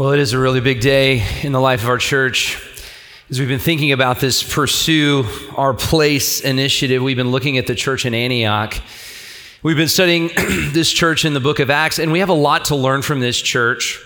Well, 0.00 0.12
it 0.12 0.18
is 0.18 0.32
a 0.32 0.38
really 0.38 0.62
big 0.62 0.80
day 0.80 1.22
in 1.42 1.52
the 1.52 1.60
life 1.60 1.82
of 1.82 1.90
our 1.90 1.98
church. 1.98 2.58
As 3.28 3.38
we've 3.38 3.50
been 3.50 3.58
thinking 3.58 3.92
about 3.92 4.18
this 4.18 4.42
Pursue 4.42 5.26
Our 5.56 5.74
Place 5.74 6.40
initiative, 6.40 7.02
we've 7.02 7.18
been 7.18 7.30
looking 7.30 7.58
at 7.58 7.66
the 7.66 7.74
church 7.74 8.06
in 8.06 8.14
Antioch. 8.14 8.80
We've 9.62 9.76
been 9.76 9.88
studying 9.88 10.28
this 10.72 10.90
church 10.90 11.26
in 11.26 11.34
the 11.34 11.38
book 11.38 11.58
of 11.58 11.68
Acts, 11.68 11.98
and 11.98 12.12
we 12.12 12.20
have 12.20 12.30
a 12.30 12.32
lot 12.32 12.64
to 12.66 12.76
learn 12.76 13.02
from 13.02 13.20
this 13.20 13.38
church. 13.38 14.02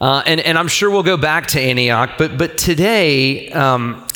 Uh, 0.00 0.22
and, 0.24 0.40
and 0.40 0.56
I'm 0.56 0.68
sure 0.68 0.90
we'll 0.90 1.02
go 1.02 1.18
back 1.18 1.48
to 1.48 1.60
Antioch, 1.60 2.12
but, 2.16 2.38
but 2.38 2.56
today 2.56 3.52
um, 3.52 4.06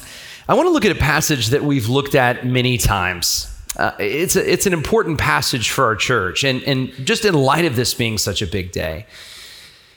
I 0.49 0.55
want 0.55 0.69
to 0.69 0.73
look 0.73 0.87
at 0.87 0.93
a 0.93 0.99
passage 0.99 1.49
that 1.49 1.63
we've 1.63 1.91
looked 1.91 2.15
at 2.15 2.47
many 2.47 2.79
times. 2.79 3.55
Uh, 3.77 3.93
it's, 3.99 4.37
a, 4.37 4.51
it's 4.51 4.65
an 4.65 4.73
important 4.73 5.19
passage 5.19 5.69
for 5.69 5.85
our 5.85 5.97
church, 5.97 6.45
and, 6.45 6.63
and 6.63 6.89
just 7.05 7.27
in 7.27 7.35
light 7.35 7.67
of 7.67 7.77
this 7.77 7.93
being 7.93 8.17
such 8.17 8.41
a 8.41 8.47
big 8.47 8.73
day 8.73 9.05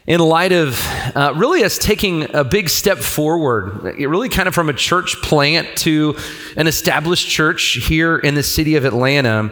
in 0.05 0.19
light 0.19 0.51
of 0.51 0.85
uh, 1.15 1.33
really 1.35 1.63
us 1.63 1.77
taking 1.77 2.33
a 2.35 2.43
big 2.43 2.69
step 2.69 2.97
forward, 2.97 3.83
really 3.97 4.29
kind 4.29 4.47
of 4.47 4.53
from 4.53 4.69
a 4.69 4.73
church 4.73 5.15
plant 5.21 5.77
to 5.77 6.15
an 6.57 6.67
established 6.67 7.29
church 7.29 7.77
here 7.87 8.17
in 8.17 8.35
the 8.35 8.43
city 8.43 8.75
of 8.75 8.83
Atlanta, 8.83 9.51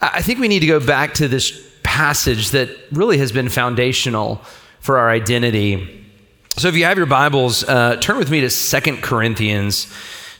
I 0.00 0.20
think 0.22 0.38
we 0.38 0.48
need 0.48 0.60
to 0.60 0.66
go 0.66 0.78
back 0.78 1.14
to 1.14 1.28
this 1.28 1.66
passage 1.82 2.50
that 2.50 2.68
really 2.92 3.18
has 3.18 3.32
been 3.32 3.48
foundational 3.48 4.42
for 4.80 4.98
our 4.98 5.10
identity. 5.10 6.04
So 6.56 6.68
if 6.68 6.76
you 6.76 6.84
have 6.84 6.98
your 6.98 7.06
Bibles, 7.06 7.64
uh, 7.64 7.96
turn 7.96 8.18
with 8.18 8.30
me 8.30 8.40
to 8.42 8.50
Second 8.50 9.02
Corinthians 9.02 9.92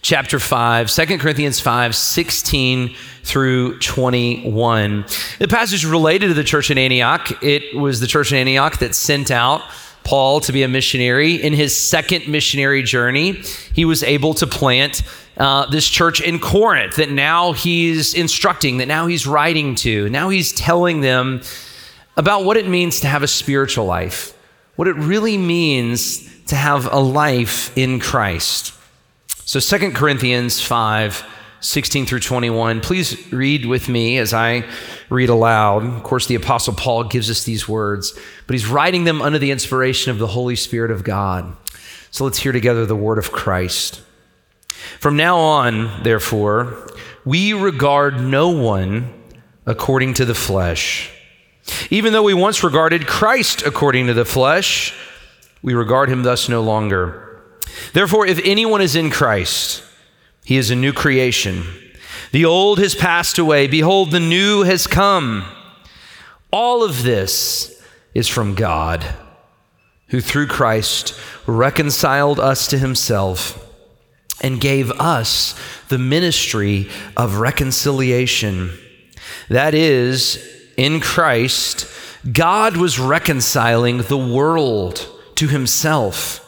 chapter 0.02 0.38
5, 0.38 0.90
2 0.90 1.18
Corinthians 1.18 1.60
5, 1.60 1.94
16 1.94 2.94
through 3.22 3.78
21. 3.78 5.04
The 5.38 5.48
passage 5.48 5.84
related 5.84 6.28
to 6.28 6.34
the 6.34 6.44
church 6.44 6.70
in 6.70 6.78
Antioch. 6.78 7.42
It 7.42 7.76
was 7.76 8.00
the 8.00 8.06
church 8.06 8.32
in 8.32 8.38
Antioch 8.38 8.78
that 8.78 8.94
sent 8.94 9.30
out 9.30 9.62
Paul 10.04 10.40
to 10.40 10.52
be 10.52 10.62
a 10.62 10.68
missionary. 10.68 11.34
In 11.34 11.52
his 11.52 11.76
second 11.76 12.28
missionary 12.28 12.82
journey, 12.82 13.42
he 13.74 13.84
was 13.84 14.02
able 14.02 14.34
to 14.34 14.46
plant 14.46 15.02
uh, 15.36 15.66
this 15.66 15.86
church 15.86 16.20
in 16.20 16.38
Corinth 16.38 16.96
that 16.96 17.10
now 17.10 17.52
he's 17.52 18.14
instructing, 18.14 18.78
that 18.78 18.88
now 18.88 19.06
he's 19.06 19.26
writing 19.26 19.74
to. 19.76 20.08
Now 20.08 20.30
he's 20.30 20.52
telling 20.52 21.00
them 21.00 21.42
about 22.16 22.44
what 22.44 22.56
it 22.56 22.66
means 22.66 23.00
to 23.00 23.06
have 23.06 23.22
a 23.22 23.28
spiritual 23.28 23.84
life, 23.84 24.36
what 24.76 24.88
it 24.88 24.96
really 24.96 25.38
means 25.38 26.26
to 26.46 26.56
have 26.56 26.90
a 26.92 26.98
life 26.98 27.76
in 27.76 28.00
Christ. 28.00 28.72
So 29.48 29.60
Second 29.60 29.94
Corinthians 29.94 30.60
5 30.60 31.24
16 31.60 32.04
through 32.04 32.20
21. 32.20 32.82
Please 32.82 33.32
read 33.32 33.64
with 33.64 33.88
me 33.88 34.18
as 34.18 34.34
I 34.34 34.68
read 35.08 35.30
aloud. 35.30 35.86
Of 35.86 36.02
course, 36.02 36.26
the 36.26 36.34
Apostle 36.34 36.74
Paul 36.74 37.04
gives 37.04 37.30
us 37.30 37.44
these 37.44 37.66
words, 37.66 38.12
but 38.46 38.52
he's 38.52 38.66
writing 38.66 39.04
them 39.04 39.22
under 39.22 39.38
the 39.38 39.50
inspiration 39.50 40.10
of 40.10 40.18
the 40.18 40.26
Holy 40.26 40.54
Spirit 40.54 40.90
of 40.90 41.02
God. 41.02 41.56
So 42.10 42.24
let's 42.24 42.36
hear 42.36 42.52
together 42.52 42.84
the 42.84 42.94
word 42.94 43.16
of 43.16 43.32
Christ. 43.32 44.02
From 45.00 45.16
now 45.16 45.38
on, 45.38 46.02
therefore, 46.02 46.86
we 47.24 47.54
regard 47.54 48.20
no 48.20 48.50
one 48.50 49.14
according 49.64 50.12
to 50.14 50.26
the 50.26 50.34
flesh. 50.34 51.10
Even 51.88 52.12
though 52.12 52.22
we 52.22 52.34
once 52.34 52.62
regarded 52.62 53.06
Christ 53.06 53.62
according 53.62 54.08
to 54.08 54.14
the 54.14 54.26
flesh, 54.26 54.94
we 55.62 55.72
regard 55.72 56.10
him 56.10 56.22
thus 56.22 56.50
no 56.50 56.60
longer. 56.60 57.27
Therefore, 57.92 58.26
if 58.26 58.40
anyone 58.44 58.80
is 58.80 58.96
in 58.96 59.10
Christ, 59.10 59.82
he 60.44 60.56
is 60.56 60.70
a 60.70 60.76
new 60.76 60.92
creation. 60.92 61.64
The 62.32 62.44
old 62.44 62.78
has 62.78 62.94
passed 62.94 63.38
away. 63.38 63.66
Behold, 63.66 64.10
the 64.10 64.20
new 64.20 64.62
has 64.62 64.86
come. 64.86 65.44
All 66.50 66.82
of 66.82 67.02
this 67.02 67.82
is 68.14 68.28
from 68.28 68.54
God, 68.54 69.04
who 70.08 70.20
through 70.20 70.46
Christ 70.46 71.18
reconciled 71.46 72.40
us 72.40 72.66
to 72.68 72.78
himself 72.78 73.64
and 74.40 74.60
gave 74.60 74.90
us 74.92 75.54
the 75.88 75.98
ministry 75.98 76.88
of 77.16 77.36
reconciliation. 77.36 78.70
That 79.48 79.74
is, 79.74 80.38
in 80.76 81.00
Christ, 81.00 81.86
God 82.32 82.76
was 82.76 82.98
reconciling 82.98 83.98
the 83.98 84.18
world 84.18 85.06
to 85.36 85.48
himself 85.48 86.47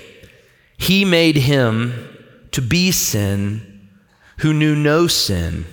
he 0.81 1.05
made 1.05 1.35
him 1.35 2.17
to 2.51 2.61
be 2.61 2.91
sin 2.91 3.87
who 4.39 4.51
knew 4.51 4.75
no 4.75 5.05
sin, 5.05 5.65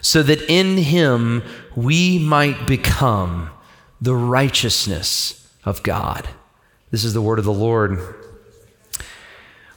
so 0.00 0.22
that 0.22 0.40
in 0.48 0.78
him 0.78 1.42
we 1.74 2.20
might 2.20 2.64
become 2.64 3.50
the 4.00 4.14
righteousness 4.14 5.52
of 5.64 5.82
God. 5.82 6.28
This 6.92 7.02
is 7.02 7.12
the 7.12 7.20
word 7.20 7.40
of 7.40 7.44
the 7.44 7.52
Lord. 7.52 7.98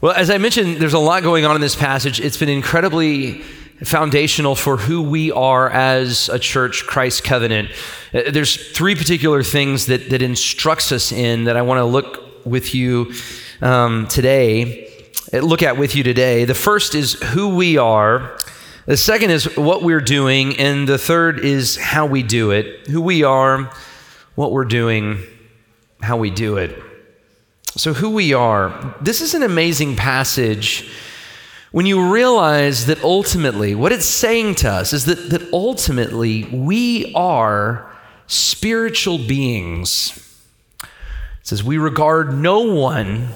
Well, 0.01 0.13
as 0.13 0.29
I 0.29 0.37
mentioned, 0.37 0.77
there's 0.77 0.93
a 0.93 0.99
lot 0.99 1.23
going 1.23 1.45
on 1.45 1.55
in 1.55 1.61
this 1.61 1.75
passage. 1.75 2.19
It's 2.19 2.37
been 2.37 2.47
incredibly 2.47 3.41
foundational 3.83 4.53
for 4.53 4.77
who 4.77 5.01
we 5.01 5.31
are 5.31 5.67
as 5.71 6.29
a 6.29 6.37
church, 6.37 6.85
Christ 6.85 7.23
Covenant. 7.23 7.71
Uh, 8.13 8.29
there's 8.29 8.71
three 8.71 8.93
particular 8.93 9.41
things 9.41 9.87
that, 9.87 10.11
that 10.11 10.21
instructs 10.21 10.91
us 10.91 11.11
in 11.11 11.45
that 11.45 11.57
I 11.57 11.63
want 11.63 11.79
to 11.79 11.85
look 11.85 12.45
with 12.45 12.75
you 12.75 13.13
um, 13.61 14.07
today, 14.07 14.91
look 15.33 15.63
at 15.63 15.77
with 15.77 15.95
you 15.95 16.03
today. 16.03 16.45
The 16.45 16.55
first 16.55 16.95
is 16.95 17.13
who 17.13 17.55
we 17.55 17.77
are. 17.77 18.37
The 18.85 18.97
second 18.97 19.31
is 19.31 19.57
what 19.57 19.83
we're 19.83 20.01
doing. 20.01 20.57
And 20.57 20.87
the 20.87 20.97
third 20.97 21.39
is 21.39 21.77
how 21.77 22.05
we 22.05 22.23
do 22.23 22.51
it. 22.51 22.87
Who 22.87 23.01
we 23.01 23.23
are, 23.23 23.71
what 24.35 24.51
we're 24.51 24.65
doing, 24.65 25.23
how 26.01 26.17
we 26.17 26.29
do 26.29 26.57
it. 26.57 26.81
So, 27.75 27.93
who 27.93 28.09
we 28.09 28.33
are. 28.33 28.95
This 28.99 29.21
is 29.21 29.35
an 29.35 29.43
amazing 29.43 29.95
passage 29.95 30.89
when 31.71 31.85
you 31.85 32.11
realize 32.11 32.87
that 32.87 33.03
ultimately, 33.03 33.75
what 33.75 33.91
it's 33.91 34.07
saying 34.07 34.55
to 34.55 34.69
us 34.69 34.91
is 34.91 35.05
that, 35.05 35.29
that 35.29 35.53
ultimately 35.53 36.45
we 36.45 37.13
are 37.13 37.95
spiritual 38.25 39.19
beings. 39.19 40.17
It 40.81 40.89
says, 41.43 41.63
We 41.63 41.77
regard 41.77 42.33
no 42.33 42.61
one 42.61 43.29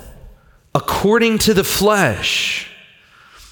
according 0.75 1.37
to 1.39 1.53
the 1.53 1.63
flesh. 1.63 2.69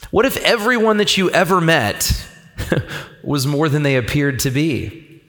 What 0.09 0.25
if 0.25 0.37
everyone 0.37 0.97
that 0.97 1.17
you 1.17 1.29
ever 1.31 1.61
met 1.61 2.27
was 3.23 3.47
more 3.47 3.69
than 3.69 3.83
they 3.83 3.95
appeared 3.95 4.39
to 4.39 4.51
be? 4.51 5.21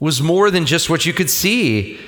Was 0.00 0.22
more 0.22 0.50
than 0.50 0.66
just 0.66 0.90
what 0.90 1.06
you 1.06 1.12
could 1.12 1.30
see? 1.30 1.98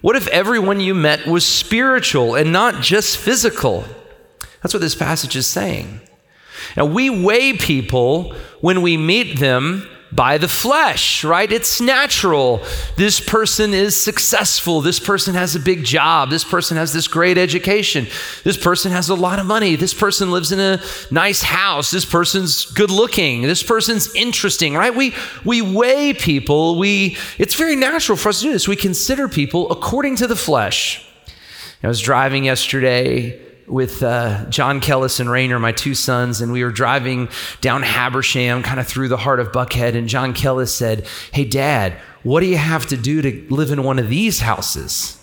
What 0.00 0.16
if 0.16 0.26
everyone 0.28 0.80
you 0.80 0.94
met 0.94 1.26
was 1.26 1.46
spiritual 1.46 2.34
and 2.34 2.52
not 2.52 2.82
just 2.82 3.16
physical? 3.16 3.84
That's 4.62 4.74
what 4.74 4.80
this 4.80 4.94
passage 4.94 5.36
is 5.36 5.46
saying. 5.46 6.00
Now, 6.76 6.84
we 6.86 7.10
weigh 7.10 7.54
people 7.54 8.34
when 8.60 8.82
we 8.82 8.96
meet 8.96 9.38
them 9.38 9.88
by 10.14 10.36
the 10.36 10.48
flesh, 10.48 11.24
right? 11.24 11.50
It's 11.50 11.80
natural. 11.80 12.62
This 12.96 13.18
person 13.18 13.72
is 13.72 14.00
successful. 14.00 14.82
This 14.82 15.00
person 15.00 15.34
has 15.34 15.56
a 15.56 15.60
big 15.60 15.84
job. 15.84 16.28
This 16.28 16.44
person 16.44 16.76
has 16.76 16.92
this 16.92 17.08
great 17.08 17.38
education. 17.38 18.06
This 18.44 18.58
person 18.58 18.92
has 18.92 19.08
a 19.08 19.14
lot 19.14 19.38
of 19.38 19.46
money. 19.46 19.74
This 19.74 19.94
person 19.94 20.30
lives 20.30 20.52
in 20.52 20.60
a 20.60 20.80
nice 21.10 21.42
house. 21.42 21.90
This 21.90 22.04
person's 22.04 22.66
good 22.66 22.90
looking. 22.90 23.42
This 23.42 23.62
person's 23.62 24.14
interesting, 24.14 24.74
right? 24.74 24.94
We 24.94 25.14
we 25.44 25.62
weigh 25.62 26.12
people. 26.12 26.78
We 26.78 27.16
it's 27.38 27.54
very 27.54 27.76
natural 27.76 28.18
for 28.18 28.28
us 28.28 28.40
to 28.40 28.44
do 28.44 28.52
this. 28.52 28.68
We 28.68 28.76
consider 28.76 29.28
people 29.28 29.70
according 29.70 30.16
to 30.16 30.26
the 30.26 30.36
flesh. 30.36 31.06
I 31.82 31.88
was 31.88 32.00
driving 32.00 32.44
yesterday 32.44 33.40
with 33.72 34.02
uh, 34.02 34.44
John 34.50 34.82
Kellis 34.82 35.18
and 35.18 35.30
Rayner, 35.30 35.58
my 35.58 35.72
two 35.72 35.94
sons, 35.94 36.42
and 36.42 36.52
we 36.52 36.62
were 36.62 36.70
driving 36.70 37.30
down 37.62 37.82
Habersham, 37.82 38.62
kind 38.62 38.78
of 38.78 38.86
through 38.86 39.08
the 39.08 39.16
heart 39.16 39.40
of 39.40 39.50
Buckhead. 39.50 39.96
And 39.96 40.08
John 40.08 40.34
Kellis 40.34 40.68
said, 40.68 41.06
Hey, 41.32 41.44
Dad, 41.44 41.94
what 42.22 42.40
do 42.40 42.46
you 42.46 42.58
have 42.58 42.86
to 42.88 42.96
do 42.98 43.22
to 43.22 43.46
live 43.48 43.70
in 43.70 43.82
one 43.82 43.98
of 43.98 44.10
these 44.10 44.40
houses? 44.40 45.18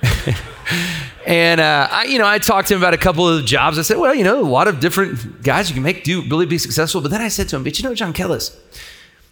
and 1.26 1.60
uh, 1.60 1.88
I, 1.90 2.04
you 2.04 2.18
know, 2.18 2.26
I 2.26 2.38
talked 2.38 2.68
to 2.68 2.74
him 2.74 2.80
about 2.80 2.94
a 2.94 2.98
couple 2.98 3.28
of 3.28 3.44
jobs. 3.44 3.76
I 3.76 3.82
said, 3.82 3.98
well, 3.98 4.14
you 4.14 4.22
know, 4.22 4.40
a 4.40 4.46
lot 4.46 4.68
of 4.68 4.78
different 4.78 5.42
guys 5.42 5.68
you 5.68 5.74
can 5.74 5.82
make 5.82 6.04
do 6.04 6.22
really 6.28 6.46
be 6.46 6.58
successful. 6.58 7.00
But 7.00 7.10
then 7.10 7.20
I 7.20 7.28
said 7.28 7.48
to 7.48 7.56
him, 7.56 7.64
but 7.64 7.76
you 7.78 7.88
know, 7.88 7.94
John 7.94 8.12
Kellis, 8.12 8.56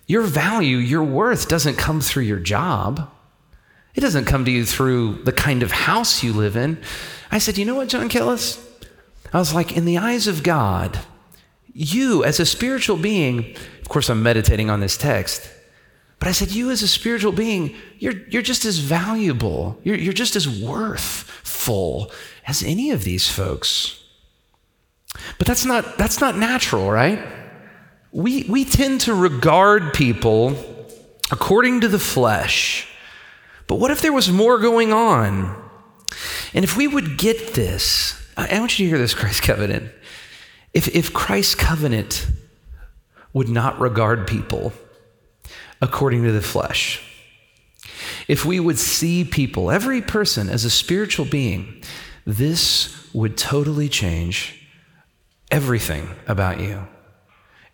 your 0.08 0.22
value, 0.22 0.78
your 0.78 1.04
worth 1.04 1.48
doesn't 1.48 1.76
come 1.76 2.00
through 2.00 2.24
your 2.24 2.40
job. 2.40 3.08
It 3.94 4.00
doesn't 4.00 4.24
come 4.24 4.44
to 4.44 4.50
you 4.50 4.66
through 4.66 5.22
the 5.22 5.32
kind 5.32 5.62
of 5.62 5.70
house 5.70 6.24
you 6.24 6.32
live 6.32 6.56
in. 6.56 6.82
I 7.30 7.38
said, 7.38 7.58
You 7.58 7.64
know 7.64 7.74
what, 7.74 7.88
John 7.88 8.08
Kellis? 8.08 8.62
I 9.32 9.38
was 9.38 9.54
like, 9.54 9.76
In 9.76 9.84
the 9.84 9.98
eyes 9.98 10.26
of 10.26 10.42
God, 10.42 10.98
you 11.72 12.24
as 12.24 12.40
a 12.40 12.46
spiritual 12.46 12.96
being, 12.96 13.54
of 13.80 13.88
course, 13.88 14.08
I'm 14.08 14.22
meditating 14.22 14.70
on 14.70 14.80
this 14.80 14.96
text, 14.96 15.50
but 16.18 16.28
I 16.28 16.32
said, 16.32 16.50
You 16.50 16.70
as 16.70 16.82
a 16.82 16.88
spiritual 16.88 17.32
being, 17.32 17.74
you're, 17.98 18.14
you're 18.28 18.42
just 18.42 18.64
as 18.64 18.78
valuable, 18.78 19.78
you're, 19.82 19.96
you're 19.96 20.12
just 20.12 20.36
as 20.36 20.48
worthful 20.48 22.10
as 22.46 22.62
any 22.62 22.90
of 22.90 23.04
these 23.04 23.28
folks. 23.28 24.02
But 25.38 25.46
that's 25.46 25.64
not, 25.64 25.98
that's 25.98 26.20
not 26.20 26.36
natural, 26.36 26.90
right? 26.90 27.24
We, 28.12 28.44
we 28.44 28.64
tend 28.64 29.02
to 29.02 29.14
regard 29.14 29.92
people 29.92 30.56
according 31.30 31.82
to 31.82 31.88
the 31.88 31.98
flesh. 31.98 32.88
But 33.66 33.76
what 33.76 33.90
if 33.90 34.00
there 34.00 34.12
was 34.12 34.30
more 34.30 34.58
going 34.58 34.92
on? 34.92 35.65
And 36.54 36.64
if 36.64 36.76
we 36.76 36.86
would 36.86 37.18
get 37.18 37.54
this, 37.54 38.14
I 38.36 38.58
want 38.58 38.78
you 38.78 38.86
to 38.86 38.90
hear 38.90 38.98
this, 38.98 39.14
Christ 39.14 39.42
covenant. 39.42 39.90
If, 40.72 40.88
if 40.94 41.12
Christ's 41.12 41.54
covenant 41.54 42.26
would 43.32 43.48
not 43.48 43.80
regard 43.80 44.26
people 44.26 44.72
according 45.80 46.22
to 46.24 46.32
the 46.32 46.42
flesh, 46.42 47.02
if 48.28 48.44
we 48.44 48.60
would 48.60 48.78
see 48.78 49.24
people, 49.24 49.70
every 49.70 50.02
person, 50.02 50.48
as 50.48 50.64
a 50.64 50.70
spiritual 50.70 51.24
being, 51.24 51.82
this 52.24 53.12
would 53.14 53.36
totally 53.36 53.88
change 53.88 54.66
everything 55.50 56.08
about 56.26 56.60
you. 56.60 56.86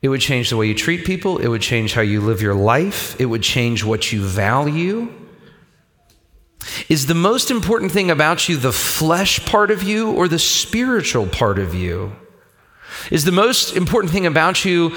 It 0.03 0.09
would 0.09 0.21
change 0.21 0.51
the 0.51 0.57
way 0.57 0.67
you 0.67 0.75
treat 0.75 1.05
people. 1.05 1.39
It 1.39 1.49
would 1.49 1.63
change 1.63 1.95
how 1.95 2.03
you 2.03 2.21
live 2.21 2.43
your 2.43 2.55
life. 2.55 3.19
It 3.21 3.27
would 3.27 3.43
change 3.43 3.85
what 3.85 4.13
you 4.13 4.23
value. 4.23 5.13
Is 6.89 7.07
the 7.07 7.15
most 7.15 7.51
important 7.51 7.93
thing 7.93 8.11
about 8.11 8.49
you 8.49 8.57
the 8.57 8.73
flesh 8.73 9.45
part 9.47 9.71
of 9.71 9.83
you 9.83 10.13
or 10.13 10.29
the 10.29 10.39
spiritual 10.39 11.27
part 11.27 11.59
of 11.59 11.75
you? 11.75 12.13
Is 13.11 13.25
the 13.25 13.33
most 13.33 13.77
important 13.77 14.13
thing 14.13 14.27
about 14.27 14.65
you 14.65 14.91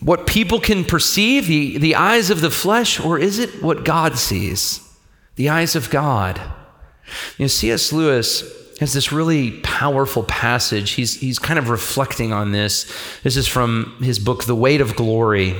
what 0.00 0.26
people 0.26 0.60
can 0.60 0.84
perceive, 0.84 1.46
the, 1.46 1.78
the 1.78 1.94
eyes 1.94 2.28
of 2.28 2.42
the 2.42 2.50
flesh, 2.50 3.00
or 3.00 3.18
is 3.18 3.38
it 3.38 3.62
what 3.62 3.84
God 3.84 4.18
sees, 4.18 4.80
the 5.36 5.48
eyes 5.48 5.74
of 5.74 5.88
God? 5.88 6.38
You 7.38 7.44
know, 7.44 7.48
C.S. 7.48 7.90
Lewis 7.90 8.42
has 8.80 8.92
this 8.92 9.12
really 9.12 9.52
powerful 9.62 10.22
passage. 10.24 10.90
He's, 10.92 11.18
he's 11.20 11.38
kind 11.38 11.58
of 11.58 11.70
reflecting 11.70 12.32
on 12.32 12.52
this. 12.52 12.92
This 13.22 13.36
is 13.36 13.48
from 13.48 13.96
his 14.02 14.18
book, 14.18 14.44
The 14.44 14.54
Weight 14.54 14.80
of 14.80 14.94
Glory. 14.94 15.56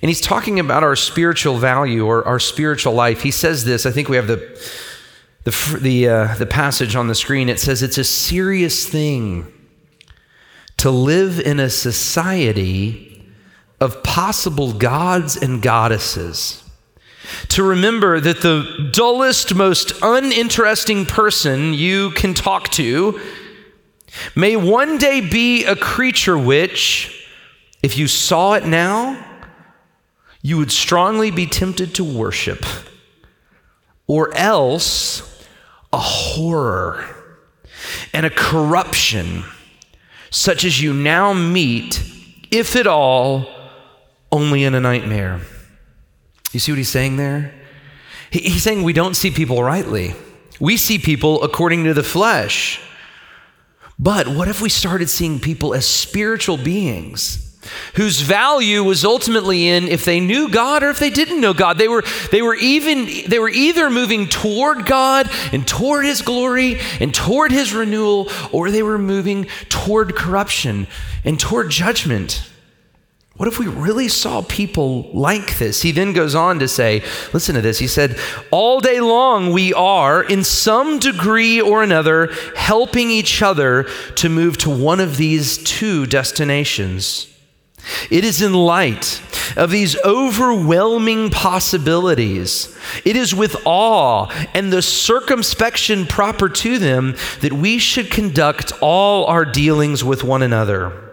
And 0.00 0.08
he's 0.08 0.20
talking 0.20 0.60
about 0.60 0.82
our 0.82 0.96
spiritual 0.96 1.58
value 1.58 2.06
or 2.06 2.26
our 2.26 2.38
spiritual 2.38 2.92
life. 2.92 3.22
He 3.22 3.30
says 3.30 3.64
this, 3.64 3.84
I 3.84 3.90
think 3.90 4.08
we 4.08 4.16
have 4.16 4.28
the, 4.28 4.36
the, 5.44 5.78
the, 5.80 6.08
uh, 6.08 6.34
the 6.36 6.46
passage 6.46 6.94
on 6.94 7.08
the 7.08 7.14
screen. 7.14 7.48
It 7.48 7.58
says, 7.58 7.82
It's 7.82 7.98
a 7.98 8.04
serious 8.04 8.88
thing 8.88 9.52
to 10.76 10.90
live 10.90 11.40
in 11.40 11.58
a 11.58 11.68
society 11.68 13.26
of 13.80 14.02
possible 14.02 14.72
gods 14.72 15.36
and 15.36 15.60
goddesses 15.60 16.64
to 17.48 17.62
remember 17.62 18.20
that 18.20 18.40
the 18.40 18.90
dullest, 18.92 19.54
most 19.54 19.92
uninteresting 20.02 21.06
person 21.06 21.74
you 21.74 22.10
can 22.12 22.34
talk 22.34 22.68
to 22.70 23.20
may 24.34 24.56
one 24.56 24.98
day 24.98 25.20
be 25.20 25.64
a 25.64 25.76
creature 25.76 26.38
which, 26.38 27.28
if 27.82 27.98
you 27.98 28.06
saw 28.06 28.54
it 28.54 28.64
now, 28.64 29.24
you 30.48 30.56
would 30.56 30.72
strongly 30.72 31.30
be 31.30 31.44
tempted 31.44 31.94
to 31.94 32.02
worship, 32.02 32.64
or 34.06 34.34
else 34.34 35.44
a 35.92 35.98
horror 35.98 37.04
and 38.14 38.24
a 38.24 38.30
corruption 38.30 39.44
such 40.30 40.64
as 40.64 40.80
you 40.80 40.94
now 40.94 41.34
meet, 41.34 42.02
if 42.50 42.76
at 42.76 42.86
all, 42.86 43.46
only 44.32 44.64
in 44.64 44.74
a 44.74 44.80
nightmare. 44.80 45.42
You 46.52 46.60
see 46.60 46.72
what 46.72 46.78
he's 46.78 46.88
saying 46.88 47.18
there? 47.18 47.52
He's 48.30 48.62
saying 48.62 48.82
we 48.82 48.94
don't 48.94 49.16
see 49.16 49.30
people 49.30 49.62
rightly. 49.62 50.14
We 50.58 50.78
see 50.78 50.98
people 50.98 51.42
according 51.42 51.84
to 51.84 51.92
the 51.92 52.02
flesh. 52.02 52.80
But 53.98 54.28
what 54.28 54.48
if 54.48 54.62
we 54.62 54.70
started 54.70 55.10
seeing 55.10 55.40
people 55.40 55.74
as 55.74 55.86
spiritual 55.86 56.56
beings? 56.56 57.47
Whose 57.94 58.20
value 58.20 58.82
was 58.84 59.04
ultimately 59.04 59.68
in 59.68 59.88
if 59.88 60.04
they 60.04 60.20
knew 60.20 60.48
God 60.48 60.82
or 60.82 60.90
if 60.90 60.98
they 60.98 61.10
didn't 61.10 61.40
know 61.40 61.54
God. 61.54 61.78
They 61.78 61.88
were, 61.88 62.04
they 62.30 62.42
were 62.42 62.56
even 62.56 63.06
they 63.28 63.38
were 63.38 63.48
either 63.48 63.90
moving 63.90 64.28
toward 64.28 64.86
God 64.86 65.30
and 65.52 65.66
toward 65.66 66.04
his 66.04 66.22
glory 66.22 66.80
and 67.00 67.14
toward 67.14 67.52
his 67.52 67.72
renewal, 67.72 68.28
or 68.52 68.70
they 68.70 68.82
were 68.82 68.98
moving 68.98 69.46
toward 69.68 70.14
corruption 70.16 70.86
and 71.24 71.38
toward 71.38 71.70
judgment. 71.70 72.48
What 73.38 73.46
if 73.46 73.60
we 73.60 73.68
really 73.68 74.08
saw 74.08 74.42
people 74.42 75.08
like 75.12 75.58
this? 75.58 75.82
He 75.82 75.92
then 75.92 76.12
goes 76.12 76.34
on 76.34 76.58
to 76.58 76.66
say, 76.66 77.04
listen 77.32 77.54
to 77.54 77.60
this. 77.60 77.78
He 77.78 77.86
said, 77.86 78.18
All 78.50 78.80
day 78.80 79.00
long 79.00 79.52
we 79.52 79.72
are, 79.72 80.24
in 80.24 80.42
some 80.42 80.98
degree 80.98 81.60
or 81.60 81.84
another, 81.84 82.32
helping 82.56 83.12
each 83.12 83.40
other 83.40 83.84
to 84.16 84.28
move 84.28 84.58
to 84.58 84.70
one 84.70 84.98
of 84.98 85.18
these 85.18 85.58
two 85.58 86.04
destinations. 86.04 87.32
It 88.10 88.24
is 88.24 88.42
in 88.42 88.52
light 88.52 89.22
of 89.56 89.70
these 89.70 89.96
overwhelming 90.04 91.30
possibilities, 91.30 92.76
it 93.04 93.16
is 93.16 93.34
with 93.34 93.56
awe 93.64 94.26
and 94.54 94.72
the 94.72 94.82
circumspection 94.82 96.06
proper 96.06 96.48
to 96.48 96.78
them 96.78 97.16
that 97.40 97.52
we 97.52 97.78
should 97.78 98.10
conduct 98.10 98.72
all 98.80 99.24
our 99.26 99.44
dealings 99.44 100.04
with 100.04 100.22
one 100.22 100.42
another 100.42 101.07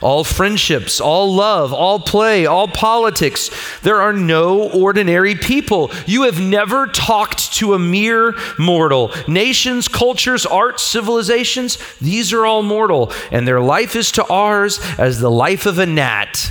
all 0.00 0.24
friendships, 0.24 1.00
all 1.00 1.34
love, 1.34 1.72
all 1.72 1.98
play, 2.00 2.46
all 2.46 2.68
politics. 2.68 3.50
There 3.82 4.00
are 4.00 4.12
no 4.12 4.70
ordinary 4.70 5.34
people. 5.34 5.90
You 6.06 6.22
have 6.22 6.40
never 6.40 6.86
talked 6.86 7.52
to 7.54 7.74
a 7.74 7.78
mere 7.78 8.34
mortal. 8.58 9.12
Nations, 9.28 9.88
cultures, 9.88 10.46
arts, 10.46 10.82
civilizations, 10.82 11.78
these 11.98 12.32
are 12.32 12.46
all 12.46 12.62
mortal, 12.62 13.12
and 13.30 13.46
their 13.46 13.60
life 13.60 13.96
is 13.96 14.12
to 14.12 14.26
ours 14.26 14.80
as 14.98 15.20
the 15.20 15.30
life 15.30 15.66
of 15.66 15.78
a 15.78 15.86
gnat. 15.86 16.50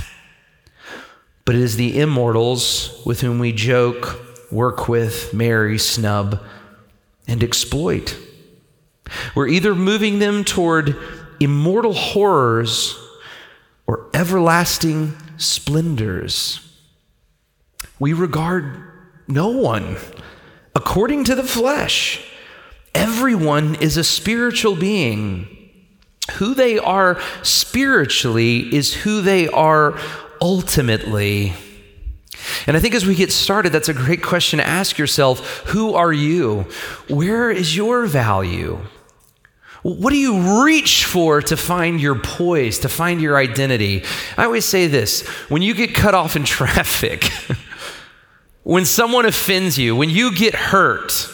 But 1.44 1.54
it 1.54 1.60
is 1.60 1.76
the 1.76 2.00
immortals 2.00 3.02
with 3.04 3.20
whom 3.20 3.38
we 3.38 3.52
joke, 3.52 4.18
work 4.50 4.88
with, 4.88 5.34
marry, 5.34 5.78
snub, 5.78 6.42
and 7.26 7.42
exploit. 7.42 8.16
We're 9.34 9.48
either 9.48 9.74
moving 9.74 10.18
them 10.18 10.44
toward 10.44 10.96
immortal 11.40 11.92
horrors 11.92 12.98
or 13.86 14.08
everlasting 14.14 15.14
splendors. 15.36 16.60
We 17.98 18.12
regard 18.12 18.82
no 19.28 19.48
one 19.48 19.96
according 20.74 21.24
to 21.24 21.34
the 21.34 21.42
flesh. 21.42 22.24
Everyone 22.94 23.74
is 23.76 23.96
a 23.96 24.04
spiritual 24.04 24.76
being. 24.76 25.48
Who 26.34 26.54
they 26.54 26.78
are 26.78 27.20
spiritually 27.42 28.74
is 28.74 28.94
who 28.94 29.20
they 29.20 29.48
are 29.48 29.98
ultimately. 30.40 31.52
And 32.66 32.76
I 32.76 32.80
think 32.80 32.94
as 32.94 33.06
we 33.06 33.14
get 33.14 33.32
started, 33.32 33.72
that's 33.72 33.88
a 33.88 33.94
great 33.94 34.22
question 34.22 34.58
to 34.58 34.66
ask 34.66 34.98
yourself 34.98 35.40
Who 35.68 35.94
are 35.94 36.12
you? 36.12 36.62
Where 37.08 37.50
is 37.50 37.76
your 37.76 38.06
value? 38.06 38.78
What 39.84 40.12
do 40.12 40.16
you 40.16 40.64
reach 40.64 41.04
for 41.04 41.42
to 41.42 41.58
find 41.58 42.00
your 42.00 42.14
poise, 42.18 42.78
to 42.78 42.88
find 42.88 43.20
your 43.20 43.36
identity? 43.36 44.02
I 44.38 44.46
always 44.46 44.64
say 44.64 44.86
this 44.86 45.26
when 45.50 45.60
you 45.60 45.74
get 45.74 45.94
cut 45.94 46.14
off 46.14 46.36
in 46.36 46.44
traffic, 46.44 47.24
when 48.62 48.86
someone 48.86 49.26
offends 49.26 49.76
you, 49.76 49.94
when 49.94 50.08
you 50.08 50.34
get 50.34 50.54
hurt, 50.54 51.28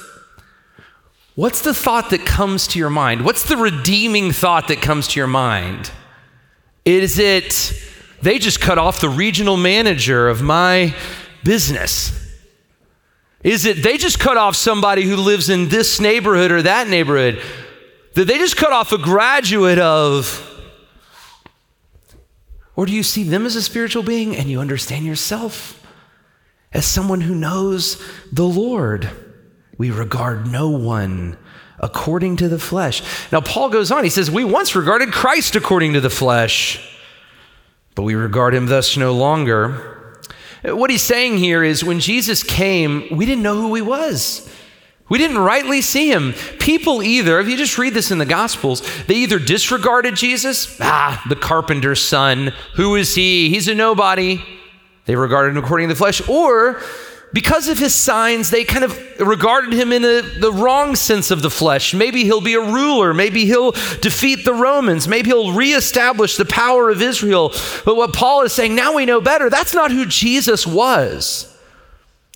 what's 1.37 1.61
the 1.61 1.73
thought 1.73 2.11
that 2.11 2.26
comes 2.26 2.66
to 2.69 2.80
your 2.80 2.90
mind? 2.90 3.25
What's 3.25 3.45
the 3.45 3.57
redeeming 3.57 4.33
thought 4.33 4.66
that 4.66 4.83
comes 4.83 5.07
to 5.09 5.21
your 5.21 5.28
mind? 5.28 5.92
Is 6.85 7.21
it, 7.21 7.73
they 8.21 8.40
just 8.40 8.61
cut 8.61 8.78
off 8.78 9.00
the 9.00 9.11
regional 9.11 9.57
manager 9.57 10.28
of 10.28 10.42
my 10.42 10.92
business? 11.45 12.11
Is 13.45 13.64
it, 13.64 13.85
they 13.85 13.97
just 13.97 14.19
cut 14.19 14.37
off 14.37 14.57
somebody 14.57 15.04
who 15.04 15.14
lives 15.14 15.49
in 15.49 15.69
this 15.69 16.00
neighborhood 16.00 16.50
or 16.50 16.62
that 16.62 16.88
neighborhood? 16.88 17.40
Did 18.14 18.26
they 18.26 18.38
just 18.38 18.57
cut 18.57 18.73
off 18.73 18.93
a 18.93 18.99
graduate 18.99 19.79
of? 19.79 20.47
Or 22.76 22.87
do 22.87 22.93
you 22.93 23.02
see 23.02 23.25
them 23.25 23.47
as 23.47 23.57
a 23.57 23.62
spiritual 23.62 24.02
being 24.02 24.37
and 24.37 24.49
you 24.49 24.61
understand 24.61 25.05
yourself 25.05 25.85
as 26.73 26.87
someone 26.87 27.21
who 27.21 27.35
knows 27.35 28.02
the 28.33 28.47
Lord? 28.47 29.11
We 29.76 29.90
regard 29.90 30.50
no 30.50 30.71
one 30.71 31.37
according 31.79 32.37
to 32.37 32.49
the 32.49 32.59
flesh. 32.59 33.02
Now, 33.33 33.40
Paul 33.40 33.71
goes 33.71 33.90
on, 33.90 34.05
he 34.05 34.11
says, 34.11 34.31
We 34.31 34.45
once 34.45 34.75
regarded 34.75 35.12
Christ 35.12 35.57
according 35.57 35.95
to 35.95 36.00
the 36.00 36.11
flesh, 36.11 36.99
but 37.95 38.02
we 38.02 38.14
regard 38.14 38.55
him 38.55 38.67
thus 38.67 38.97
no 38.97 39.12
longer. 39.12 40.19
What 40.62 40.90
he's 40.90 41.02
saying 41.02 41.38
here 41.38 41.64
is 41.64 41.83
when 41.83 42.00
Jesus 42.00 42.43
came, 42.43 43.09
we 43.11 43.25
didn't 43.25 43.43
know 43.43 43.61
who 43.61 43.75
he 43.75 43.83
was. 43.83 44.49
We 45.11 45.19
didn't 45.19 45.38
rightly 45.38 45.83
see 45.83 46.11
him. 46.11 46.33
People 46.61 47.02
either, 47.02 47.40
if 47.40 47.49
you 47.49 47.57
just 47.57 47.76
read 47.76 47.95
this 47.95 48.11
in 48.11 48.19
the 48.19 48.25
Gospels, 48.25 48.81
they 49.07 49.17
either 49.17 49.40
disregarded 49.40 50.14
Jesus, 50.14 50.81
ah, 50.81 51.23
the 51.29 51.37
carpenter's 51.37 52.00
son, 52.00 52.52
who 52.76 52.95
is 52.95 53.14
he? 53.14 53.50
He's 53.50 53.69
a 53.69 53.75
nobody. 53.75 54.43
They 55.07 55.17
regarded 55.17 55.57
him 55.57 55.64
according 55.64 55.88
to 55.88 55.95
the 55.95 55.99
flesh, 55.99 56.26
or 56.29 56.81
because 57.33 57.69
of 57.69 57.76
his 57.76 57.95
signs, 57.95 58.50
they 58.50 58.64
kind 58.64 58.85
of 58.85 58.97
regarded 59.19 59.73
him 59.73 59.93
in 59.93 60.05
a, 60.05 60.21
the 60.21 60.52
wrong 60.52 60.95
sense 60.95 61.33
of 61.33 61.43
the 61.43 61.50
flesh. 61.50 61.93
Maybe 61.93 62.25
he'll 62.25 62.40
be 62.40 62.55
a 62.55 62.61
ruler. 62.61 63.12
Maybe 63.12 63.47
he'll 63.47 63.73
defeat 63.73 64.45
the 64.45 64.55
Romans. 64.55 65.09
Maybe 65.09 65.31
he'll 65.31 65.52
reestablish 65.52 66.37
the 66.37 66.45
power 66.45 66.88
of 66.88 67.02
Israel. 67.02 67.52
But 67.85 67.97
what 67.97 68.14
Paul 68.14 68.43
is 68.43 68.52
saying, 68.52 68.75
now 68.75 68.95
we 68.95 69.07
know 69.07 69.21
better, 69.21 69.50
that's 69.50 69.75
not 69.75 69.90
who 69.90 70.07
Jesus 70.07 70.67
was. 70.67 71.50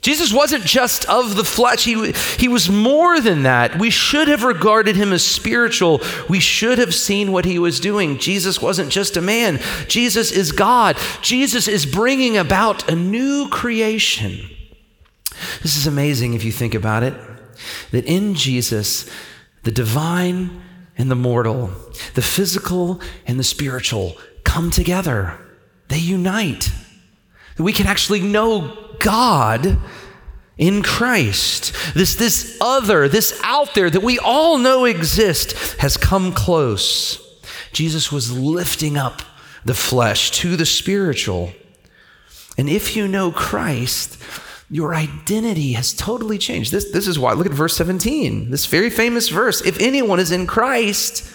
Jesus 0.05 0.35
wasn't 0.35 0.67
just 0.67 1.07
of 1.07 1.35
the 1.35 1.45
flesh, 1.45 1.85
he, 1.85 2.13
he 2.37 2.47
was 2.47 2.69
more 2.69 3.23
than 3.23 3.45
that. 3.45 3.79
We 3.79 3.89
should 3.89 4.29
have 4.29 4.45
regarded 4.45 4.97
him 4.97 5.15
as 5.15 5.25
spiritual. 5.25 6.03
We 6.29 6.41
should 6.41 6.77
have 6.77 6.95
seen 6.95 7.33
what 7.33 7.47
he 7.47 7.59
was 7.59 7.81
doing. 7.81 8.19
Jesus 8.19 8.61
wasn't 8.61 8.93
just 8.93 9.17
a 9.17 9.23
man, 9.23 9.61
Jesus 9.89 10.31
is 10.31 10.53
God. 10.53 10.99
Jesus 11.23 11.67
is 11.69 11.87
bringing 11.87 12.37
about 12.37 12.87
a 12.91 12.95
new 12.95 13.49
creation. 13.49 14.47
This 15.63 15.79
is 15.79 15.87
amazing 15.87 16.35
if 16.35 16.45
you 16.45 16.53
think 16.53 16.75
about 16.75 17.03
it 17.03 17.15
that 17.91 18.05
in 18.05 18.35
Jesus, 18.35 19.09
the 19.63 19.73
divine 19.73 20.63
and 20.99 21.11
the 21.11 21.17
mortal, 21.17 21.71
the 22.13 22.21
physical 22.21 23.01
and 23.27 23.41
the 23.41 23.45
spiritual 23.45 24.19
come 24.45 24.71
together, 24.71 25.39
they 25.89 25.97
unite. 25.97 26.71
That 27.57 27.63
we 27.63 27.73
can 27.73 27.87
actually 27.87 28.21
know 28.21 28.84
God 29.05 29.79
in 30.57 30.83
Christ. 30.83 31.73
This, 31.95 32.15
this 32.15 32.57
other, 32.61 33.09
this 33.09 33.41
out 33.45 33.75
there 33.75 33.91
that 33.91 34.03
we 34.03 34.19
all 34.19 34.59
know 34.59 34.85
exists 34.85 35.75
has 35.75 35.97
come 35.97 36.33
close. 36.33 37.21
Jesus 37.73 38.11
was 38.11 38.37
lifting 38.37 38.97
up 38.97 39.23
the 39.65 39.75
flesh 39.75 40.31
to 40.33 40.57
the 40.57 40.67
spiritual. 40.67 41.53
And 42.57 42.69
if 42.69 42.97
you 42.97 43.09
know 43.09 43.33
Christ, 43.33 44.21
your 44.71 44.95
identity 44.95 45.73
has 45.73 45.93
totally 45.93 46.39
changed. 46.39 46.73
This, 46.73 46.91
this 46.91 47.07
is 47.07 47.19
why. 47.19 47.33
Look 47.33 47.47
at 47.47 47.53
verse 47.53 47.77
17, 47.77 48.51
this 48.51 48.67
very 48.67 48.91
famous 48.91 49.29
verse. 49.29 49.61
If 49.61 49.81
anyone 49.81 50.21
is 50.21 50.31
in 50.31 50.47
Christ, 50.47 51.31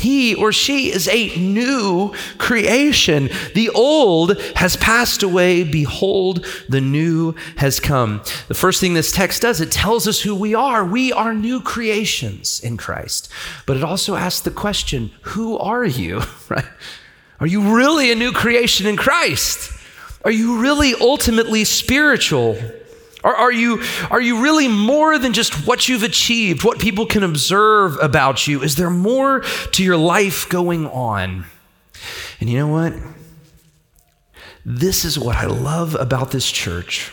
he 0.00 0.34
or 0.34 0.52
she 0.52 0.92
is 0.92 1.08
a 1.08 1.36
new 1.36 2.12
creation. 2.38 3.30
The 3.54 3.70
old 3.70 4.40
has 4.56 4.76
passed 4.76 5.22
away. 5.22 5.64
Behold, 5.64 6.44
the 6.68 6.80
new 6.80 7.34
has 7.56 7.80
come. 7.80 8.22
The 8.48 8.54
first 8.54 8.80
thing 8.80 8.94
this 8.94 9.12
text 9.12 9.42
does, 9.42 9.60
it 9.60 9.72
tells 9.72 10.06
us 10.06 10.20
who 10.20 10.34
we 10.34 10.54
are. 10.54 10.84
We 10.84 11.12
are 11.12 11.34
new 11.34 11.60
creations 11.60 12.60
in 12.60 12.76
Christ. 12.76 13.30
But 13.66 13.76
it 13.76 13.84
also 13.84 14.16
asks 14.16 14.40
the 14.40 14.50
question, 14.50 15.10
who 15.22 15.58
are 15.58 15.84
you? 15.84 16.22
Right? 16.48 16.64
Are 17.40 17.46
you 17.46 17.76
really 17.76 18.10
a 18.10 18.14
new 18.14 18.32
creation 18.32 18.86
in 18.86 18.96
Christ? 18.96 19.70
Are 20.24 20.30
you 20.30 20.62
really 20.62 20.94
ultimately 20.94 21.64
spiritual? 21.64 22.58
Are, 23.24 23.34
are, 23.34 23.52
you, 23.52 23.82
are 24.10 24.20
you 24.20 24.42
really 24.42 24.68
more 24.68 25.18
than 25.18 25.32
just 25.32 25.66
what 25.66 25.88
you've 25.88 26.02
achieved, 26.02 26.64
what 26.64 26.78
people 26.78 27.06
can 27.06 27.22
observe 27.22 27.96
about 28.00 28.46
you? 28.46 28.62
Is 28.62 28.76
there 28.76 28.90
more 28.90 29.40
to 29.72 29.82
your 29.82 29.96
life 29.96 30.48
going 30.48 30.86
on? 30.86 31.44
And 32.40 32.48
you 32.48 32.58
know 32.58 32.68
what? 32.68 32.94
This 34.64 35.04
is 35.04 35.18
what 35.18 35.36
I 35.36 35.46
love 35.46 35.94
about 35.94 36.30
this 36.30 36.50
church 36.50 37.12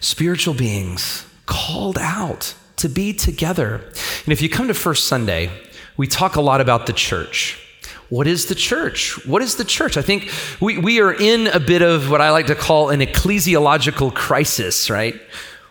spiritual 0.00 0.52
beings 0.52 1.24
called 1.46 1.96
out 1.98 2.54
to 2.76 2.88
be 2.90 3.14
together. 3.14 3.76
And 4.24 4.32
if 4.32 4.42
you 4.42 4.50
come 4.50 4.68
to 4.68 4.74
First 4.74 5.06
Sunday, 5.06 5.50
we 5.96 6.06
talk 6.06 6.36
a 6.36 6.42
lot 6.42 6.60
about 6.60 6.84
the 6.84 6.92
church. 6.92 7.63
What 8.10 8.26
is 8.26 8.46
the 8.46 8.54
church? 8.54 9.24
What 9.26 9.42
is 9.42 9.56
the 9.56 9.64
church? 9.64 9.96
I 9.96 10.02
think 10.02 10.30
we, 10.60 10.78
we 10.78 11.00
are 11.00 11.12
in 11.12 11.46
a 11.48 11.60
bit 11.60 11.82
of 11.82 12.10
what 12.10 12.20
I 12.20 12.30
like 12.30 12.46
to 12.46 12.54
call 12.54 12.90
an 12.90 13.00
ecclesiological 13.00 14.14
crisis, 14.14 14.90
right? 14.90 15.20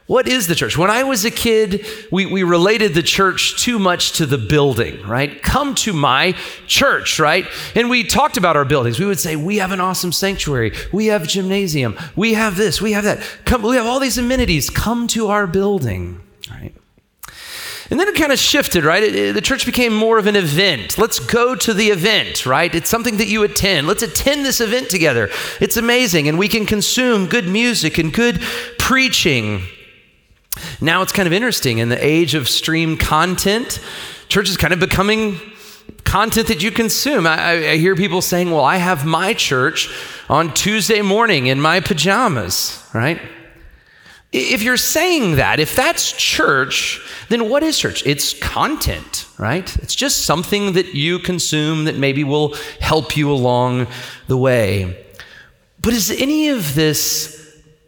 What 0.06 0.28
is 0.28 0.48
the 0.48 0.56
church? 0.56 0.78
When 0.78 0.90
I 0.90 1.04
was 1.04 1.24
a 1.24 1.32
kid, 1.32 1.86
we, 2.12 2.26
we 2.26 2.44
related 2.44 2.94
the 2.94 3.04
church 3.04 3.62
too 3.62 3.80
much 3.80 4.14
to 4.14 4.26
the 4.26 4.38
building, 4.38 5.02
right? 5.08 5.42
Come 5.42 5.76
to 5.76 5.94
my 5.94 6.34
church, 6.68 7.20
right? 7.20 7.48
And 7.74 7.90
we 7.90 8.04
talked 8.04 8.36
about 8.36 8.58
our 8.58 8.66
buildings. 8.66 9.00
We 9.00 9.06
would 9.06 9.20
say, 9.20 9.38
we 9.38 9.58
have 9.58 9.72
an 9.72 9.80
awesome 9.80 10.12
sanctuary. 10.12 10.74
We 10.92 11.06
have 11.06 11.26
gymnasium. 11.26 11.98
We 12.18 12.34
have 12.34 12.58
this. 12.58 12.82
We 12.82 12.92
have 12.92 13.06
that. 13.06 13.24
Come, 13.46 13.62
we 13.62 13.78
have 13.78 13.86
all 13.86 14.02
these 14.02 14.18
amenities. 14.18 14.70
Come 14.70 15.08
to 15.10 15.28
our 15.28 15.48
building, 15.48 16.22
right? 16.50 16.76
And 17.90 18.00
then 18.00 18.08
it 18.08 18.16
kind 18.16 18.32
of 18.32 18.40
shifted, 18.40 18.86
right? 18.86 19.04
It, 19.04 19.16
it, 19.16 19.36
the 19.36 19.42
church 19.42 19.66
became 19.66 19.94
more 19.94 20.18
of 20.18 20.28
an 20.28 20.36
event. 20.36 20.98
Let's 20.98 21.20
go 21.20 21.56
to 21.56 21.74
the 21.74 21.88
event, 21.88 22.46
right? 22.46 22.74
It's 22.74 22.90
something 22.90 23.18
that 23.18 23.28
you 23.28 23.44
attend. 23.44 23.88
Let's 23.88 24.04
attend 24.04 24.46
this 24.46 24.62
event 24.62 24.90
together. 24.90 25.30
It's 25.60 25.78
amazing. 25.78 26.28
And 26.28 26.40
we 26.40 26.48
can 26.48 26.66
consume 26.66 27.28
good 27.28 27.48
music 27.48 27.98
and 27.98 28.14
good 28.14 28.42
preaching. 28.80 29.64
Now 30.80 31.02
it's 31.02 31.12
kind 31.12 31.28
of 31.28 31.34
interesting. 31.34 31.80
In 31.80 31.90
the 31.90 32.04
age 32.04 32.36
of 32.36 32.48
stream 32.48 32.98
content, 32.98 33.80
church 34.30 34.50
is 34.50 34.58
kind 34.58 34.74
of 34.74 34.80
becoming 34.80 35.40
content 36.04 36.48
that 36.48 36.62
you 36.64 36.72
consume. 36.72 37.26
I, 37.26 37.72
I 37.72 37.78
hear 37.78 37.96
people 37.96 38.22
saying, 38.22 38.52
well, 38.52 38.64
I 38.64 38.78
have 38.78 39.06
my 39.06 39.34
church 39.34 39.90
on 40.30 40.54
Tuesday 40.54 41.02
morning 41.02 41.48
in 41.48 41.60
my 41.60 41.80
pajamas, 41.80 42.82
right? 42.94 43.20
If 44.34 44.64
you're 44.64 44.78
saying 44.78 45.36
that, 45.36 45.60
if 45.60 45.76
that's 45.76 46.12
church, 46.12 47.00
then 47.30 47.50
what 47.50 47.62
is 47.62 47.78
church? 47.78 48.04
It's 48.04 48.34
content, 48.40 49.28
right? 49.38 49.76
It's 49.78 49.94
just 49.94 50.26
something 50.26 50.74
that 50.74 50.96
you 50.96 51.20
consume 51.20 51.86
that 51.86 51.98
maybe 51.98 52.24
will 52.24 52.56
help 52.80 53.16
you 53.16 53.32
along 53.32 53.86
the 54.28 54.38
way. 54.38 55.06
But 55.80 55.94
is 55.94 56.10
any 56.10 56.50
of 56.50 56.74
this 56.74 57.40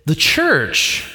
the 0.06 0.14
church 0.14 1.12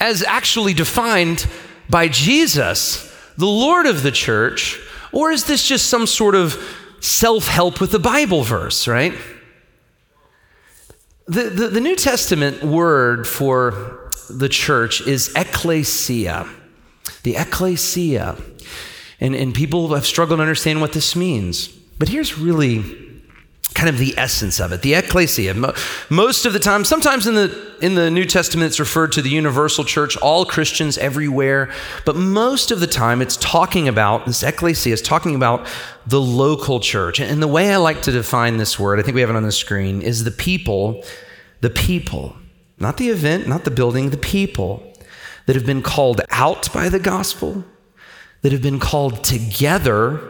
as 0.00 0.24
actually 0.24 0.74
defined 0.74 1.46
by 1.88 2.08
Jesus, 2.08 3.08
the 3.36 3.46
Lord 3.46 3.86
of 3.86 4.02
the 4.02 4.10
church? 4.10 4.80
Or 5.12 5.30
is 5.30 5.44
this 5.44 5.64
just 5.64 5.88
some 5.88 6.08
sort 6.08 6.34
of 6.34 6.60
self 7.00 7.46
help 7.46 7.80
with 7.80 7.92
the 7.92 8.00
Bible 8.00 8.42
verse, 8.42 8.88
right? 8.88 9.14
The, 11.28 11.44
the, 11.44 11.68
the 11.68 11.80
New 11.80 11.94
Testament 11.94 12.64
word 12.64 13.28
for 13.28 13.95
the 14.28 14.48
church 14.48 15.06
is 15.06 15.32
ecclesia. 15.34 16.48
The 17.22 17.36
ecclesia. 17.36 18.36
And, 19.20 19.34
and 19.34 19.54
people 19.54 19.94
have 19.94 20.06
struggled 20.06 20.38
to 20.38 20.42
understand 20.42 20.80
what 20.80 20.92
this 20.92 21.16
means. 21.16 21.68
But 21.98 22.08
here's 22.08 22.38
really 22.38 23.06
kind 23.76 23.90
of 23.90 23.98
the 23.98 24.14
essence 24.16 24.58
of 24.58 24.72
it 24.72 24.80
the 24.80 24.94
ecclesia 24.94 25.52
most 26.08 26.46
of 26.46 26.54
the 26.54 26.58
time 26.58 26.82
sometimes 26.82 27.26
in 27.26 27.34
the 27.34 27.76
in 27.82 27.94
the 27.94 28.10
new 28.10 28.24
testament 28.24 28.66
it's 28.66 28.80
referred 28.80 29.12
to 29.12 29.20
the 29.20 29.28
universal 29.28 29.84
church 29.84 30.16
all 30.16 30.46
christians 30.46 30.96
everywhere 30.96 31.70
but 32.06 32.16
most 32.16 32.70
of 32.70 32.80
the 32.80 32.86
time 32.86 33.20
it's 33.20 33.36
talking 33.36 33.86
about 33.86 34.24
this 34.24 34.42
ecclesia 34.42 34.94
is 34.94 35.02
talking 35.02 35.34
about 35.34 35.66
the 36.06 36.18
local 36.18 36.80
church 36.80 37.20
and 37.20 37.42
the 37.42 37.46
way 37.46 37.70
i 37.70 37.76
like 37.76 38.00
to 38.00 38.10
define 38.10 38.56
this 38.56 38.78
word 38.78 38.98
i 38.98 39.02
think 39.02 39.14
we 39.14 39.20
have 39.20 39.28
it 39.28 39.36
on 39.36 39.42
the 39.42 39.52
screen 39.52 40.00
is 40.00 40.24
the 40.24 40.30
people 40.30 41.04
the 41.60 41.68
people 41.68 42.34
not 42.78 42.96
the 42.96 43.08
event, 43.08 43.48
not 43.48 43.64
the 43.64 43.70
building, 43.70 44.10
the 44.10 44.16
people 44.16 44.92
that 45.46 45.56
have 45.56 45.66
been 45.66 45.82
called 45.82 46.20
out 46.30 46.72
by 46.72 46.88
the 46.88 46.98
gospel, 46.98 47.64
that 48.42 48.52
have 48.52 48.62
been 48.62 48.80
called 48.80 49.24
together 49.24 50.20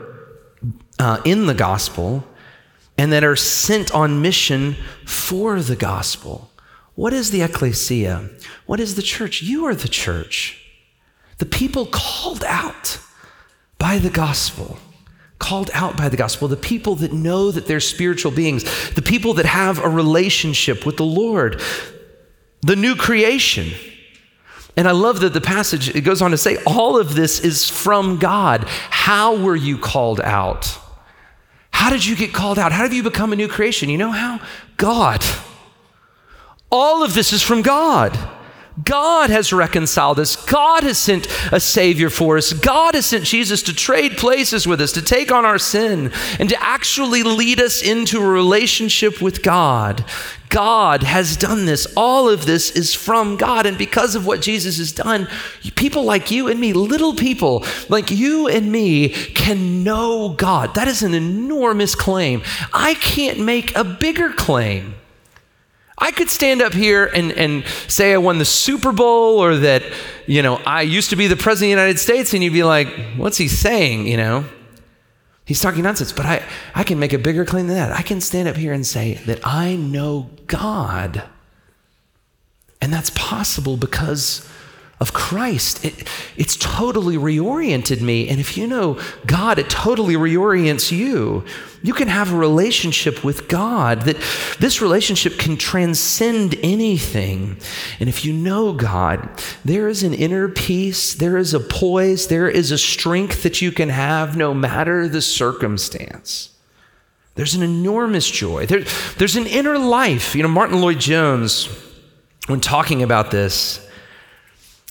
uh, 0.98 1.20
in 1.24 1.46
the 1.46 1.54
gospel, 1.54 2.24
and 2.98 3.12
that 3.12 3.24
are 3.24 3.36
sent 3.36 3.92
on 3.94 4.22
mission 4.22 4.76
for 5.04 5.60
the 5.60 5.76
gospel. 5.76 6.50
What 6.94 7.12
is 7.12 7.30
the 7.30 7.42
ecclesia? 7.42 8.30
What 8.64 8.80
is 8.80 8.94
the 8.94 9.02
church? 9.02 9.42
You 9.42 9.66
are 9.66 9.74
the 9.74 9.88
church. 9.88 10.62
The 11.38 11.46
people 11.46 11.86
called 11.86 12.42
out 12.44 12.98
by 13.78 13.98
the 13.98 14.10
gospel 14.10 14.78
called 15.38 15.70
out 15.74 15.96
by 15.96 16.08
the 16.08 16.16
gospel, 16.16 16.48
the 16.48 16.56
people 16.56 16.94
that 16.96 17.12
know 17.12 17.50
that 17.50 17.66
they're 17.66 17.80
spiritual 17.80 18.32
beings, 18.32 18.64
the 18.94 19.02
people 19.02 19.34
that 19.34 19.46
have 19.46 19.78
a 19.78 19.88
relationship 19.88 20.86
with 20.86 20.96
the 20.96 21.04
Lord, 21.04 21.60
the 22.66 22.76
new 22.76 22.96
creation. 22.96 23.70
And 24.76 24.86
I 24.86 24.90
love 24.90 25.20
that 25.20 25.32
the 25.32 25.40
passage 25.40 25.94
it 25.94 26.02
goes 26.02 26.20
on 26.20 26.32
to 26.32 26.36
say 26.36 26.58
all 26.66 26.98
of 26.98 27.14
this 27.14 27.40
is 27.40 27.68
from 27.68 28.18
God. 28.18 28.64
How 28.90 29.36
were 29.36 29.56
you 29.56 29.78
called 29.78 30.20
out? 30.20 30.78
How 31.70 31.90
did 31.90 32.04
you 32.04 32.16
get 32.16 32.34
called 32.34 32.58
out? 32.58 32.72
How 32.72 32.82
have 32.82 32.92
you 32.92 33.02
become 33.02 33.32
a 33.32 33.36
new 33.36 33.48
creation? 33.48 33.88
You 33.88 33.98
know 33.98 34.10
how? 34.10 34.40
God. 34.76 35.24
All 36.70 37.04
of 37.04 37.14
this 37.14 37.32
is 37.32 37.42
from 37.42 37.62
God. 37.62 38.18
God 38.84 39.30
has 39.30 39.52
reconciled 39.52 40.20
us. 40.20 40.36
God 40.36 40.82
has 40.82 40.98
sent 40.98 41.26
a 41.50 41.60
Savior 41.60 42.10
for 42.10 42.36
us. 42.36 42.52
God 42.52 42.94
has 42.94 43.06
sent 43.06 43.24
Jesus 43.24 43.62
to 43.62 43.74
trade 43.74 44.18
places 44.18 44.66
with 44.66 44.80
us, 44.80 44.92
to 44.92 45.02
take 45.02 45.32
on 45.32 45.46
our 45.46 45.58
sin, 45.58 46.12
and 46.38 46.48
to 46.50 46.62
actually 46.62 47.22
lead 47.22 47.60
us 47.60 47.82
into 47.82 48.18
a 48.18 48.26
relationship 48.26 49.22
with 49.22 49.42
God. 49.42 50.04
God 50.50 51.02
has 51.02 51.36
done 51.36 51.64
this. 51.64 51.86
All 51.96 52.28
of 52.28 52.46
this 52.46 52.70
is 52.70 52.94
from 52.94 53.36
God. 53.36 53.66
And 53.66 53.78
because 53.78 54.14
of 54.14 54.26
what 54.26 54.42
Jesus 54.42 54.78
has 54.78 54.92
done, 54.92 55.26
people 55.74 56.04
like 56.04 56.30
you 56.30 56.48
and 56.48 56.60
me, 56.60 56.72
little 56.72 57.14
people 57.14 57.64
like 57.88 58.10
you 58.10 58.46
and 58.46 58.70
me, 58.70 59.08
can 59.08 59.82
know 59.82 60.30
God. 60.30 60.74
That 60.74 60.86
is 60.86 61.02
an 61.02 61.14
enormous 61.14 61.94
claim. 61.94 62.42
I 62.72 62.94
can't 62.94 63.40
make 63.40 63.74
a 63.74 63.84
bigger 63.84 64.30
claim. 64.30 64.94
I 65.98 66.10
could 66.10 66.28
stand 66.28 66.60
up 66.60 66.74
here 66.74 67.06
and, 67.06 67.32
and 67.32 67.64
say 67.88 68.12
I 68.12 68.18
won 68.18 68.38
the 68.38 68.44
Super 68.44 68.92
Bowl 68.92 69.38
or 69.42 69.56
that, 69.56 69.82
you 70.26 70.42
know, 70.42 70.56
I 70.66 70.82
used 70.82 71.10
to 71.10 71.16
be 71.16 71.26
the 71.26 71.36
president 71.36 71.72
of 71.72 71.76
the 71.76 71.82
United 71.82 71.98
States, 71.98 72.34
and 72.34 72.44
you'd 72.44 72.52
be 72.52 72.64
like, 72.64 72.88
what's 73.16 73.38
he 73.38 73.48
saying, 73.48 74.06
you 74.06 74.16
know? 74.16 74.44
He's 75.46 75.60
talking 75.60 75.84
nonsense, 75.84 76.12
but 76.12 76.26
I, 76.26 76.44
I 76.74 76.82
can 76.82 76.98
make 76.98 77.12
a 77.12 77.18
bigger 77.18 77.44
claim 77.44 77.68
than 77.68 77.76
that. 77.76 77.92
I 77.92 78.02
can 78.02 78.20
stand 78.20 78.48
up 78.48 78.56
here 78.56 78.72
and 78.72 78.86
say 78.86 79.14
that 79.26 79.46
I 79.46 79.76
know 79.76 80.30
God. 80.46 81.22
And 82.82 82.92
that's 82.92 83.10
possible 83.10 83.76
because 83.76 84.46
of 84.98 85.12
Christ. 85.12 85.84
It, 85.84 86.08
it's 86.38 86.56
totally 86.56 87.16
reoriented 87.16 88.00
me. 88.00 88.28
And 88.28 88.40
if 88.40 88.56
you 88.56 88.66
know 88.66 88.98
God, 89.26 89.58
it 89.58 89.68
totally 89.68 90.14
reorients 90.14 90.90
you. 90.90 91.44
You 91.82 91.92
can 91.92 92.08
have 92.08 92.32
a 92.32 92.36
relationship 92.36 93.22
with 93.22 93.46
God 93.46 94.02
that 94.02 94.16
this 94.58 94.80
relationship 94.80 95.38
can 95.38 95.58
transcend 95.58 96.56
anything. 96.62 97.58
And 98.00 98.08
if 98.08 98.24
you 98.24 98.32
know 98.32 98.72
God, 98.72 99.28
there 99.64 99.86
is 99.86 100.02
an 100.02 100.14
inner 100.14 100.48
peace, 100.48 101.14
there 101.14 101.36
is 101.36 101.52
a 101.52 101.60
poise, 101.60 102.28
there 102.28 102.48
is 102.48 102.72
a 102.72 102.78
strength 102.78 103.42
that 103.42 103.60
you 103.60 103.72
can 103.72 103.90
have 103.90 104.34
no 104.36 104.54
matter 104.54 105.08
the 105.08 105.22
circumstance. 105.22 106.50
There's 107.34 107.54
an 107.54 107.62
enormous 107.62 108.30
joy. 108.30 108.64
There, 108.64 108.84
there's 109.18 109.36
an 109.36 109.46
inner 109.46 109.78
life. 109.78 110.34
You 110.34 110.42
know, 110.42 110.48
Martyn 110.48 110.80
Lloyd-Jones, 110.80 111.68
when 112.46 112.62
talking 112.62 113.02
about 113.02 113.30
this, 113.30 113.85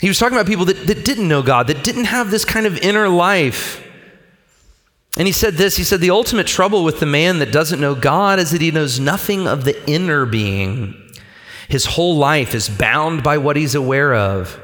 he 0.01 0.07
was 0.07 0.19
talking 0.19 0.37
about 0.37 0.47
people 0.47 0.65
that, 0.65 0.87
that 0.87 1.05
didn't 1.05 1.27
know 1.27 1.41
God, 1.41 1.67
that 1.67 1.83
didn't 1.83 2.05
have 2.05 2.29
this 2.31 2.45
kind 2.45 2.65
of 2.65 2.77
inner 2.79 3.07
life. 3.07 3.81
And 5.17 5.27
he 5.27 5.31
said 5.31 5.53
this 5.53 5.77
He 5.77 5.83
said, 5.83 6.01
The 6.01 6.09
ultimate 6.11 6.47
trouble 6.47 6.83
with 6.83 6.99
the 6.99 7.05
man 7.05 7.39
that 7.39 7.51
doesn't 7.51 7.79
know 7.79 7.95
God 7.95 8.39
is 8.39 8.51
that 8.51 8.61
he 8.61 8.71
knows 8.71 8.99
nothing 8.99 9.47
of 9.47 9.63
the 9.63 9.89
inner 9.89 10.25
being. 10.25 11.01
His 11.67 11.85
whole 11.85 12.17
life 12.17 12.53
is 12.53 12.69
bound 12.69 13.23
by 13.23 13.37
what 13.37 13.55
he's 13.55 13.75
aware 13.75 14.13
of. 14.13 14.59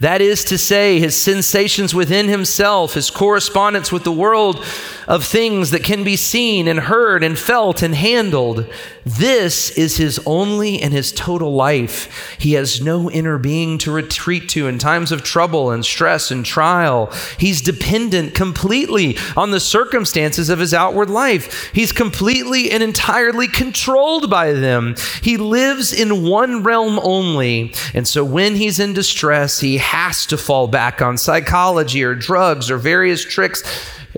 That 0.00 0.20
is 0.20 0.44
to 0.44 0.58
say, 0.58 1.00
his 1.00 1.20
sensations 1.20 1.94
within 1.94 2.28
himself, 2.28 2.94
his 2.94 3.10
correspondence 3.10 3.90
with 3.90 4.04
the 4.04 4.12
world 4.12 4.64
of 5.08 5.24
things 5.24 5.70
that 5.70 5.84
can 5.84 6.04
be 6.04 6.16
seen 6.16 6.68
and 6.68 6.80
heard 6.80 7.22
and 7.22 7.38
felt 7.38 7.82
and 7.82 7.94
handled. 7.94 8.66
This 9.04 9.70
is 9.70 9.96
his 9.96 10.20
only 10.26 10.82
and 10.82 10.92
his 10.92 11.12
total 11.12 11.54
life. 11.54 12.36
He 12.38 12.54
has 12.54 12.80
no 12.80 13.08
inner 13.10 13.38
being 13.38 13.78
to 13.78 13.92
retreat 13.92 14.48
to 14.50 14.66
in 14.66 14.78
times 14.78 15.12
of 15.12 15.22
trouble 15.22 15.70
and 15.70 15.84
stress 15.84 16.30
and 16.30 16.44
trial. 16.44 17.12
He's 17.38 17.62
dependent 17.62 18.34
completely 18.34 19.16
on 19.36 19.52
the 19.52 19.60
circumstances 19.60 20.50
of 20.50 20.58
his 20.58 20.74
outward 20.74 21.08
life. 21.08 21.70
He's 21.72 21.92
completely 21.92 22.70
and 22.70 22.82
entirely 22.82 23.46
controlled 23.46 24.28
by 24.28 24.52
them. 24.52 24.96
He 25.22 25.36
lives 25.36 25.92
in 25.92 26.24
one 26.24 26.64
realm 26.64 26.98
only. 27.02 27.72
And 27.94 28.08
so 28.08 28.24
when 28.24 28.56
he's 28.56 28.80
in 28.80 28.92
distress, 28.92 29.60
he 29.60 29.78
has 29.86 30.26
to 30.26 30.36
fall 30.36 30.68
back 30.68 31.00
on 31.00 31.16
psychology 31.16 32.02
or 32.02 32.14
drugs 32.14 32.70
or 32.70 32.78
various 32.78 33.24
tricks 33.24 33.62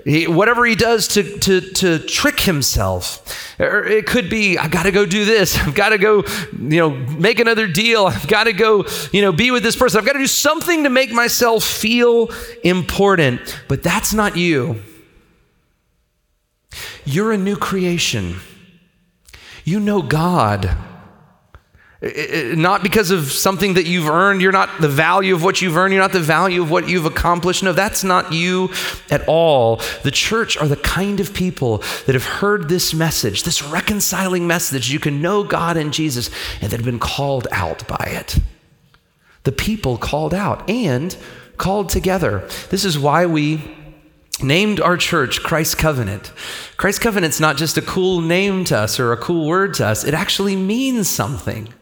he, 0.05 0.27
whatever 0.27 0.65
he 0.65 0.75
does 0.75 1.07
to, 1.09 1.37
to, 1.39 1.61
to 1.61 1.99
trick 1.99 2.39
himself. 2.39 3.57
Or 3.59 3.83
it 3.85 4.05
could 4.05 4.29
be, 4.29 4.57
I've 4.57 4.71
got 4.71 4.83
to 4.83 4.91
go 4.91 5.05
do 5.05 5.25
this. 5.25 5.57
I've 5.57 5.75
got 5.75 5.89
to 5.89 5.97
go, 5.97 6.23
you 6.53 6.79
know, 6.79 6.89
make 6.89 7.39
another 7.39 7.67
deal. 7.67 8.05
I've 8.05 8.27
got 8.27 8.45
to 8.45 8.53
go, 8.53 8.85
you 9.11 9.21
know, 9.21 9.31
be 9.31 9.51
with 9.51 9.63
this 9.63 9.75
person. 9.75 9.99
I've 9.99 10.05
got 10.05 10.13
to 10.13 10.19
do 10.19 10.27
something 10.27 10.83
to 10.83 10.89
make 10.89 11.11
myself 11.11 11.63
feel 11.63 12.29
important. 12.63 13.61
But 13.67 13.83
that's 13.83 14.13
not 14.13 14.37
you. 14.37 14.81
You're 17.05 17.31
a 17.31 17.37
new 17.37 17.55
creation. 17.55 18.37
You 19.63 19.79
know 19.79 20.01
God. 20.01 20.75
Not 22.01 22.81
because 22.81 23.11
of 23.11 23.29
something 23.29 23.73
that 23.73 23.85
you've 23.85 24.07
earned. 24.07 24.41
You're 24.41 24.53
not 24.53 24.79
the 24.79 24.87
value 24.87 25.35
of 25.35 25.43
what 25.43 25.61
you've 25.61 25.75
earned. 25.75 25.93
You're 25.93 26.01
not 26.01 26.13
the 26.13 26.21
value 26.21 26.61
of 26.61 26.71
what 26.71 26.87
you've 26.87 27.05
accomplished. 27.05 27.61
No, 27.61 27.73
that's 27.73 28.05
not 28.05 28.31
you 28.31 28.69
at 29.11 29.27
all. 29.27 29.81
The 30.03 30.11
church 30.11 30.55
are 30.55 30.67
the 30.69 30.77
kind 30.77 31.19
of 31.19 31.33
people 31.33 31.79
that 32.05 32.15
have 32.15 32.23
heard 32.23 32.69
this 32.69 32.93
message, 32.93 33.43
this 33.43 33.61
reconciling 33.61 34.47
message. 34.47 34.89
You 34.89 34.99
can 35.01 35.21
know 35.21 35.43
God 35.43 35.75
and 35.75 35.91
Jesus, 35.91 36.29
and 36.61 36.71
that 36.71 36.77
have 36.77 36.85
been 36.85 36.99
called 36.99 37.49
out 37.51 37.85
by 37.85 38.05
it. 38.07 38.39
The 39.43 39.51
people 39.51 39.97
called 39.97 40.33
out 40.33 40.69
and 40.69 41.17
called 41.57 41.89
together. 41.89 42.47
This 42.69 42.85
is 42.85 42.97
why 42.97 43.25
we 43.25 43.75
named 44.41 44.79
our 44.79 44.95
church 44.95 45.43
Christ 45.43 45.77
Covenant. 45.77 46.31
Christ 46.77 47.01
Covenant's 47.01 47.41
not 47.41 47.57
just 47.57 47.77
a 47.77 47.81
cool 47.81 48.21
name 48.21 48.63
to 48.65 48.77
us 48.77 49.01
or 49.01 49.11
a 49.11 49.17
cool 49.17 49.45
word 49.47 49.73
to 49.75 49.85
us, 49.85 50.05
it 50.05 50.13
actually 50.13 50.55
means 50.55 51.09
something. 51.09 51.73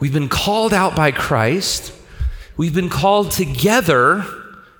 We've 0.00 0.12
been 0.12 0.28
called 0.28 0.72
out 0.72 0.94
by 0.94 1.10
Christ. 1.10 1.92
We've 2.56 2.74
been 2.74 2.88
called 2.88 3.32
together 3.32 4.24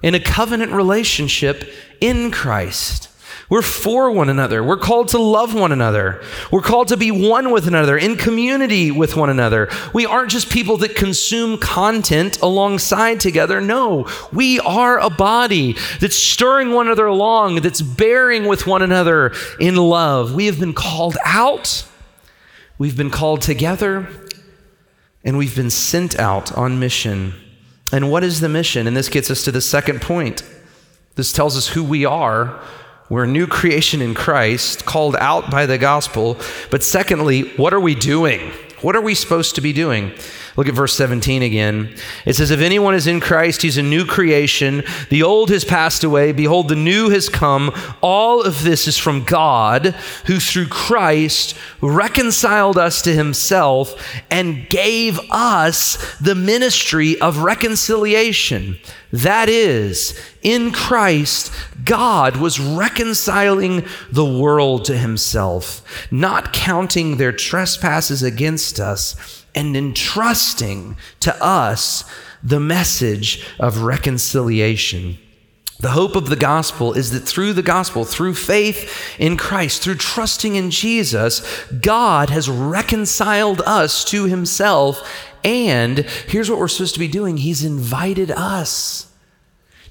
in 0.00 0.14
a 0.14 0.20
covenant 0.20 0.72
relationship 0.72 1.68
in 2.00 2.30
Christ. 2.30 3.08
We're 3.50 3.62
for 3.62 4.10
one 4.10 4.28
another. 4.28 4.62
We're 4.62 4.76
called 4.76 5.08
to 5.08 5.18
love 5.18 5.54
one 5.54 5.72
another. 5.72 6.22
We're 6.52 6.60
called 6.60 6.88
to 6.88 6.96
be 6.96 7.10
one 7.10 7.50
with 7.50 7.66
another, 7.66 7.96
in 7.96 8.16
community 8.16 8.90
with 8.90 9.16
one 9.16 9.30
another. 9.30 9.70
We 9.94 10.04
aren't 10.04 10.30
just 10.30 10.50
people 10.50 10.76
that 10.78 10.94
consume 10.94 11.58
content 11.58 12.40
alongside 12.42 13.20
together. 13.20 13.60
No, 13.60 14.06
we 14.32 14.60
are 14.60 14.98
a 14.98 15.08
body 15.08 15.76
that's 15.98 16.16
stirring 16.16 16.72
one 16.72 16.86
another 16.86 17.06
along, 17.06 17.62
that's 17.62 17.80
bearing 17.80 18.46
with 18.46 18.66
one 18.66 18.82
another 18.82 19.32
in 19.58 19.76
love. 19.76 20.34
We 20.34 20.46
have 20.46 20.60
been 20.60 20.74
called 20.74 21.16
out, 21.24 21.86
we've 22.76 22.96
been 22.96 23.10
called 23.10 23.40
together, 23.40 24.08
and 25.24 25.36
we've 25.36 25.56
been 25.56 25.70
sent 25.70 26.18
out 26.18 26.56
on 26.56 26.78
mission. 26.78 27.34
And 27.92 28.10
what 28.10 28.24
is 28.24 28.40
the 28.40 28.48
mission? 28.48 28.86
And 28.86 28.96
this 28.96 29.08
gets 29.08 29.30
us 29.30 29.44
to 29.44 29.52
the 29.52 29.60
second 29.60 30.02
point. 30.02 30.42
This 31.14 31.32
tells 31.32 31.56
us 31.56 31.68
who 31.68 31.82
we 31.82 32.04
are. 32.04 32.60
We're 33.08 33.24
a 33.24 33.28
new 33.28 33.46
creation 33.46 34.02
in 34.02 34.14
Christ, 34.14 34.84
called 34.84 35.16
out 35.16 35.50
by 35.50 35.66
the 35.66 35.78
gospel. 35.78 36.36
But 36.70 36.82
secondly, 36.82 37.48
what 37.56 37.72
are 37.72 37.80
we 37.80 37.94
doing? 37.94 38.52
What 38.82 38.94
are 38.94 39.00
we 39.00 39.14
supposed 39.14 39.54
to 39.54 39.60
be 39.60 39.72
doing? 39.72 40.12
Look 40.58 40.68
at 40.68 40.74
verse 40.74 40.94
17 40.94 41.42
again. 41.42 41.94
It 42.26 42.34
says, 42.34 42.50
If 42.50 42.58
anyone 42.58 42.96
is 42.96 43.06
in 43.06 43.20
Christ, 43.20 43.62
he's 43.62 43.78
a 43.78 43.82
new 43.82 44.04
creation. 44.04 44.82
The 45.08 45.22
old 45.22 45.50
has 45.50 45.64
passed 45.64 46.02
away. 46.02 46.32
Behold, 46.32 46.66
the 46.66 46.74
new 46.74 47.10
has 47.10 47.28
come. 47.28 47.70
All 48.00 48.42
of 48.42 48.64
this 48.64 48.88
is 48.88 48.98
from 48.98 49.22
God, 49.22 49.94
who 50.26 50.40
through 50.40 50.66
Christ 50.66 51.56
reconciled 51.80 52.76
us 52.76 53.02
to 53.02 53.14
himself 53.14 53.94
and 54.32 54.68
gave 54.68 55.20
us 55.30 56.18
the 56.18 56.34
ministry 56.34 57.20
of 57.20 57.38
reconciliation. 57.38 58.78
That 59.12 59.48
is, 59.48 60.18
in 60.42 60.72
Christ, 60.72 61.52
God 61.84 62.36
was 62.36 62.58
reconciling 62.58 63.84
the 64.10 64.24
world 64.24 64.86
to 64.86 64.98
himself, 64.98 66.08
not 66.10 66.52
counting 66.52 67.16
their 67.16 67.30
trespasses 67.30 68.24
against 68.24 68.80
us 68.80 69.37
and 69.58 69.76
entrusting 69.76 70.96
to 71.18 71.44
us 71.44 72.04
the 72.44 72.60
message 72.60 73.44
of 73.58 73.82
reconciliation. 73.82 75.18
The 75.80 75.90
hope 75.90 76.14
of 76.14 76.28
the 76.28 76.36
gospel 76.36 76.92
is 76.92 77.10
that 77.10 77.26
through 77.26 77.54
the 77.54 77.62
gospel, 77.62 78.04
through 78.04 78.34
faith 78.34 79.16
in 79.18 79.36
Christ, 79.36 79.82
through 79.82 79.96
trusting 79.96 80.54
in 80.54 80.70
Jesus, 80.70 81.64
God 81.82 82.30
has 82.30 82.48
reconciled 82.48 83.60
us 83.62 84.04
to 84.04 84.26
himself. 84.26 85.02
And 85.42 85.98
here's 86.28 86.48
what 86.48 86.60
we're 86.60 86.68
supposed 86.68 86.94
to 86.94 87.00
be 87.00 87.08
doing 87.08 87.36
He's 87.36 87.64
invited 87.64 88.30
us 88.30 89.07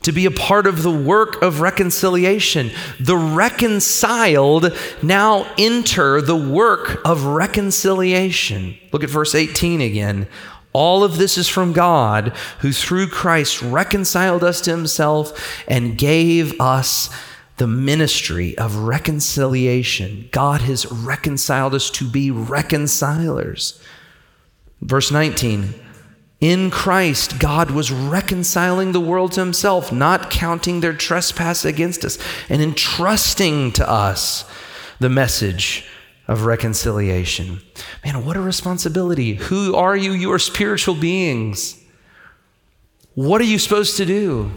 to 0.07 0.13
be 0.13 0.25
a 0.25 0.31
part 0.31 0.65
of 0.65 0.83
the 0.83 0.91
work 0.91 1.41
of 1.41 1.59
reconciliation. 1.59 2.71
The 2.97 3.17
reconciled 3.17 4.73
now 5.03 5.53
enter 5.57 6.21
the 6.21 6.33
work 6.33 7.01
of 7.03 7.25
reconciliation. 7.25 8.77
Look 8.93 9.03
at 9.03 9.09
verse 9.09 9.35
18 9.35 9.81
again. 9.81 10.29
All 10.71 11.03
of 11.03 11.17
this 11.17 11.37
is 11.37 11.49
from 11.49 11.73
God, 11.73 12.29
who 12.59 12.71
through 12.71 13.07
Christ 13.07 13.61
reconciled 13.61 14.45
us 14.45 14.61
to 14.61 14.71
himself 14.71 15.61
and 15.67 15.97
gave 15.97 16.57
us 16.57 17.09
the 17.57 17.67
ministry 17.67 18.57
of 18.57 18.77
reconciliation. 18.77 20.29
God 20.31 20.61
has 20.61 20.89
reconciled 20.89 21.75
us 21.75 21.89
to 21.89 22.09
be 22.09 22.31
reconcilers. 22.31 23.77
Verse 24.81 25.11
19 25.11 25.73
In 26.39 26.69
Christ, 26.69 27.39
God 27.39 27.71
was 27.71 27.91
reconciling 27.91 28.91
the 28.91 28.99
world 28.99 29.31
to 29.33 29.39
himself, 29.39 29.91
not 29.91 30.29
counting 30.29 30.81
their 30.81 30.93
trespass 30.93 31.65
against 31.65 32.05
us, 32.05 32.19
and 32.47 32.61
entrusting 32.61 33.71
to 33.73 33.89
us 33.89 34.45
the 34.99 35.09
message 35.09 35.87
of 36.27 36.45
reconciliation. 36.45 37.61
Man, 38.05 38.23
what 38.23 38.37
a 38.37 38.41
responsibility. 38.41 39.35
Who 39.35 39.75
are 39.75 39.95
you? 39.95 40.11
You 40.11 40.31
are 40.31 40.39
spiritual 40.39 40.93
beings. 40.93 41.81
What 43.15 43.41
are 43.41 43.45
you 43.45 43.57
supposed 43.57 43.97
to 43.97 44.05
do? 44.05 44.51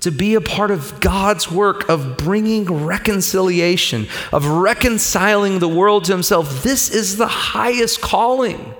To 0.00 0.12
be 0.12 0.34
a 0.34 0.40
part 0.40 0.70
of 0.70 1.00
God's 1.00 1.50
work 1.50 1.88
of 1.88 2.16
bringing 2.16 2.84
reconciliation, 2.84 4.06
of 4.32 4.46
reconciling 4.46 5.58
the 5.58 5.68
world 5.68 6.04
to 6.04 6.12
Himself. 6.12 6.62
This 6.62 6.88
is 6.88 7.16
the 7.16 7.26
highest 7.26 8.00
calling. 8.00 8.74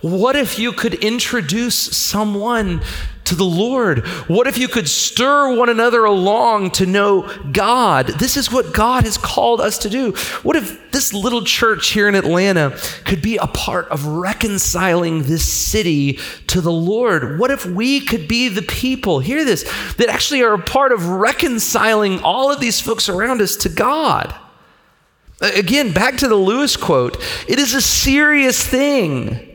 What 0.00 0.36
if 0.36 0.58
you 0.58 0.72
could 0.72 0.94
introduce 0.94 1.76
someone 1.76 2.82
to 3.26 3.34
the 3.34 3.44
Lord? 3.44 4.06
What 4.28 4.46
if 4.46 4.56
you 4.56 4.68
could 4.68 4.88
stir 4.88 5.56
one 5.56 5.68
another 5.68 6.04
along 6.04 6.70
to 6.72 6.86
know 6.86 7.28
God? 7.52 8.06
This 8.06 8.36
is 8.36 8.50
what 8.50 8.72
God 8.72 9.04
has 9.04 9.18
called 9.18 9.60
us 9.60 9.78
to 9.78 9.90
do. 9.90 10.12
What 10.42 10.56
if 10.56 10.90
this 10.92 11.12
little 11.12 11.44
church 11.44 11.88
here 11.88 12.08
in 12.08 12.14
Atlanta 12.14 12.78
could 13.04 13.20
be 13.20 13.36
a 13.36 13.46
part 13.46 13.88
of 13.88 14.06
reconciling 14.06 15.24
this 15.24 15.50
city 15.50 16.18
to 16.46 16.60
the 16.60 16.72
Lord? 16.72 17.38
What 17.38 17.50
if 17.50 17.66
we 17.66 18.00
could 18.00 18.28
be 18.28 18.48
the 18.48 18.62
people, 18.62 19.20
hear 19.20 19.44
this, 19.44 19.64
that 19.94 20.08
actually 20.08 20.42
are 20.42 20.54
a 20.54 20.62
part 20.62 20.92
of 20.92 21.08
reconciling 21.08 22.20
all 22.20 22.52
of 22.52 22.60
these 22.60 22.80
folks 22.80 23.08
around 23.08 23.40
us 23.42 23.56
to 23.56 23.68
God? 23.68 24.34
Again, 25.40 25.92
back 25.92 26.16
to 26.18 26.28
the 26.28 26.36
Lewis 26.36 26.76
quote 26.76 27.22
it 27.46 27.58
is 27.58 27.74
a 27.74 27.82
serious 27.82 28.64
thing 28.64 29.45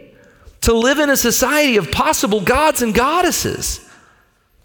to 0.61 0.73
live 0.73 0.99
in 0.99 1.09
a 1.09 1.17
society 1.17 1.77
of 1.77 1.91
possible 1.91 2.41
gods 2.41 2.81
and 2.81 2.93
goddesses. 2.93 3.87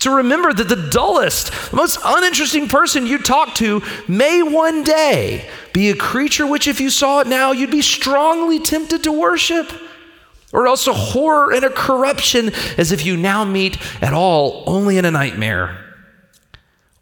To 0.01 0.17
remember 0.17 0.53
that 0.53 0.69
the 0.69 0.91
dullest, 0.91 1.71
the 1.71 1.77
most 1.77 1.99
uninteresting 2.05 2.69
person 2.69 3.07
you 3.07 3.19
talk 3.19 3.55
to 3.57 3.83
may 4.07 4.43
one 4.43 4.85
day 4.85 5.49
be 5.73 5.89
a 5.89 5.97
creature 5.97 6.47
which, 6.47 6.69
if 6.69 6.81
you 6.81 6.91
saw 6.91 7.21
it 7.21 7.27
now, 7.27 7.53
you'd 7.53 7.71
be 7.71 7.83
strongly 7.83 8.61
tempted 8.61 9.05
to 9.05 9.13
worship. 9.13 9.73
Or 10.53 10.67
else 10.67 10.87
a 10.87 10.93
horror 10.93 11.53
and 11.53 11.65
a 11.65 11.71
corruption 11.71 12.53
as 12.79 12.93
if 12.93 13.05
you 13.05 13.17
now 13.17 13.45
meet 13.45 13.79
at 14.03 14.13
all 14.13 14.65
only 14.67 14.99
in 14.99 15.05
a 15.05 15.11
nightmare. 15.11 15.83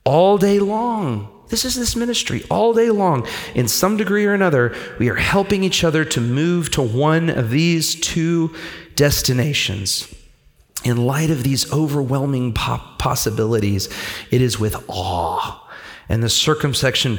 All 0.05 0.39
day 0.39 0.61
long, 0.61 1.34
this 1.55 1.65
is 1.65 1.77
this 1.77 1.95
ministry 1.95 2.43
all 2.51 2.75
day 2.75 2.91
long. 2.91 3.25
In 3.55 3.69
some 3.69 3.97
degree 3.97 4.27
or 4.27 4.35
another, 4.35 4.75
we 4.99 5.09
are 5.09 5.15
helping 5.15 5.63
each 5.63 5.85
other 5.85 6.05
to 6.07 6.21
move 6.21 6.69
to 6.73 6.83
one 6.83 7.31
of 7.31 7.51
these 7.51 7.95
two 7.95 8.53
destinations. 8.97 10.13
In 10.83 11.07
light 11.07 11.31
of 11.31 11.45
these 11.45 11.73
overwhelming 11.73 12.55
possibilities, 12.55 13.89
it 14.33 14.43
is 14.43 14.59
with 14.59 14.85
awe 14.89 15.64
and 16.09 16.23
the 16.23 16.29
circumspection, 16.29 17.19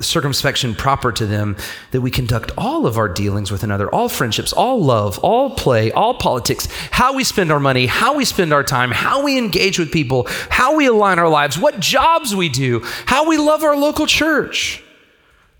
circumspection 0.00 0.74
proper 0.74 1.12
to 1.12 1.26
them 1.26 1.56
that 1.90 2.00
we 2.00 2.10
conduct 2.10 2.52
all 2.58 2.86
of 2.86 2.98
our 2.98 3.08
dealings 3.08 3.50
with 3.50 3.62
another, 3.62 3.88
all 3.88 4.08
friendships, 4.08 4.52
all 4.52 4.82
love, 4.82 5.18
all 5.20 5.50
play, 5.50 5.90
all 5.92 6.14
politics, 6.14 6.68
how 6.90 7.14
we 7.14 7.24
spend 7.24 7.50
our 7.50 7.60
money, 7.60 7.86
how 7.86 8.14
we 8.14 8.24
spend 8.24 8.52
our 8.52 8.64
time, 8.64 8.90
how 8.90 9.22
we 9.22 9.38
engage 9.38 9.78
with 9.78 9.90
people, 9.90 10.26
how 10.50 10.76
we 10.76 10.86
align 10.86 11.18
our 11.18 11.28
lives, 11.28 11.58
what 11.58 11.80
jobs 11.80 12.34
we 12.34 12.48
do, 12.48 12.80
how 13.06 13.28
we 13.28 13.38
love 13.38 13.62
our 13.62 13.76
local 13.76 14.06
church. 14.06 14.82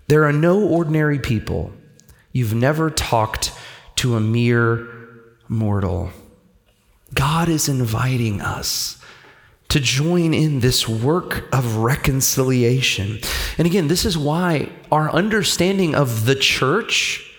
There 0.07 0.25
are 0.25 0.33
no 0.33 0.61
ordinary 0.61 1.19
people. 1.19 1.73
You've 2.31 2.53
never 2.53 2.91
talked 2.91 3.51
to 3.97 4.15
a 4.15 4.19
mere 4.19 4.87
mortal. 5.47 6.11
God 7.13 7.49
is 7.49 7.69
inviting 7.69 8.41
us 8.41 9.01
to 9.75 9.81
join 9.81 10.33
in 10.33 10.61
this 10.61 10.87
work 10.87 11.53
of 11.53 11.75
reconciliation. 11.75 13.19
And 13.57 13.67
again, 13.67 13.89
this 13.89 14.05
is 14.05 14.17
why 14.17 14.69
our 14.89 15.11
understanding 15.11 15.95
of 15.95 16.25
the 16.25 16.33
church, 16.33 17.29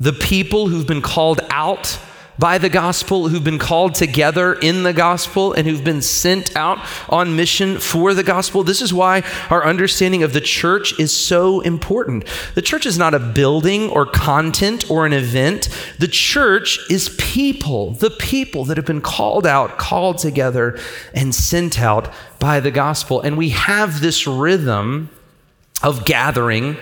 the 0.00 0.12
people 0.12 0.66
who've 0.66 0.88
been 0.88 1.02
called 1.02 1.40
out 1.50 2.00
by 2.38 2.58
the 2.58 2.68
gospel, 2.68 3.28
who've 3.28 3.42
been 3.42 3.58
called 3.58 3.94
together 3.94 4.54
in 4.54 4.82
the 4.82 4.92
gospel, 4.92 5.52
and 5.52 5.66
who've 5.66 5.84
been 5.84 6.02
sent 6.02 6.54
out 6.56 6.78
on 7.08 7.36
mission 7.36 7.78
for 7.78 8.14
the 8.14 8.22
gospel. 8.22 8.62
This 8.62 8.80
is 8.80 8.94
why 8.94 9.22
our 9.50 9.64
understanding 9.64 10.22
of 10.22 10.32
the 10.32 10.40
church 10.40 10.98
is 10.98 11.12
so 11.12 11.60
important. 11.60 12.24
The 12.54 12.62
church 12.62 12.86
is 12.86 12.98
not 12.98 13.14
a 13.14 13.18
building 13.18 13.90
or 13.90 14.06
content 14.06 14.90
or 14.90 15.06
an 15.06 15.12
event, 15.12 15.68
the 15.98 16.08
church 16.08 16.78
is 16.90 17.14
people, 17.18 17.92
the 17.92 18.10
people 18.10 18.64
that 18.66 18.76
have 18.76 18.86
been 18.86 19.00
called 19.00 19.46
out, 19.46 19.78
called 19.78 20.18
together, 20.18 20.78
and 21.14 21.34
sent 21.34 21.80
out 21.80 22.12
by 22.38 22.60
the 22.60 22.70
gospel. 22.70 23.20
And 23.20 23.36
we 23.36 23.50
have 23.50 24.00
this 24.00 24.26
rhythm 24.26 25.10
of 25.82 26.04
gathering 26.04 26.76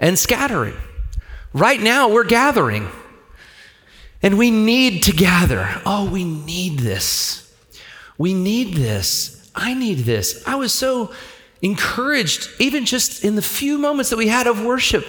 and 0.00 0.18
scattering. 0.18 0.74
Right 1.52 1.80
now, 1.80 2.08
we're 2.08 2.24
gathering. 2.24 2.88
And 4.22 4.36
we 4.36 4.50
need 4.50 5.04
to 5.04 5.12
gather. 5.12 5.80
Oh, 5.86 6.08
we 6.10 6.24
need 6.24 6.80
this. 6.80 7.52
We 8.16 8.34
need 8.34 8.74
this. 8.74 9.50
I 9.54 9.74
need 9.74 9.98
this. 9.98 10.42
I 10.46 10.56
was 10.56 10.72
so 10.72 11.12
encouraged, 11.62 12.48
even 12.58 12.84
just 12.84 13.24
in 13.24 13.36
the 13.36 13.42
few 13.42 13.78
moments 13.78 14.10
that 14.10 14.16
we 14.16 14.28
had 14.28 14.46
of 14.46 14.64
worship. 14.64 15.06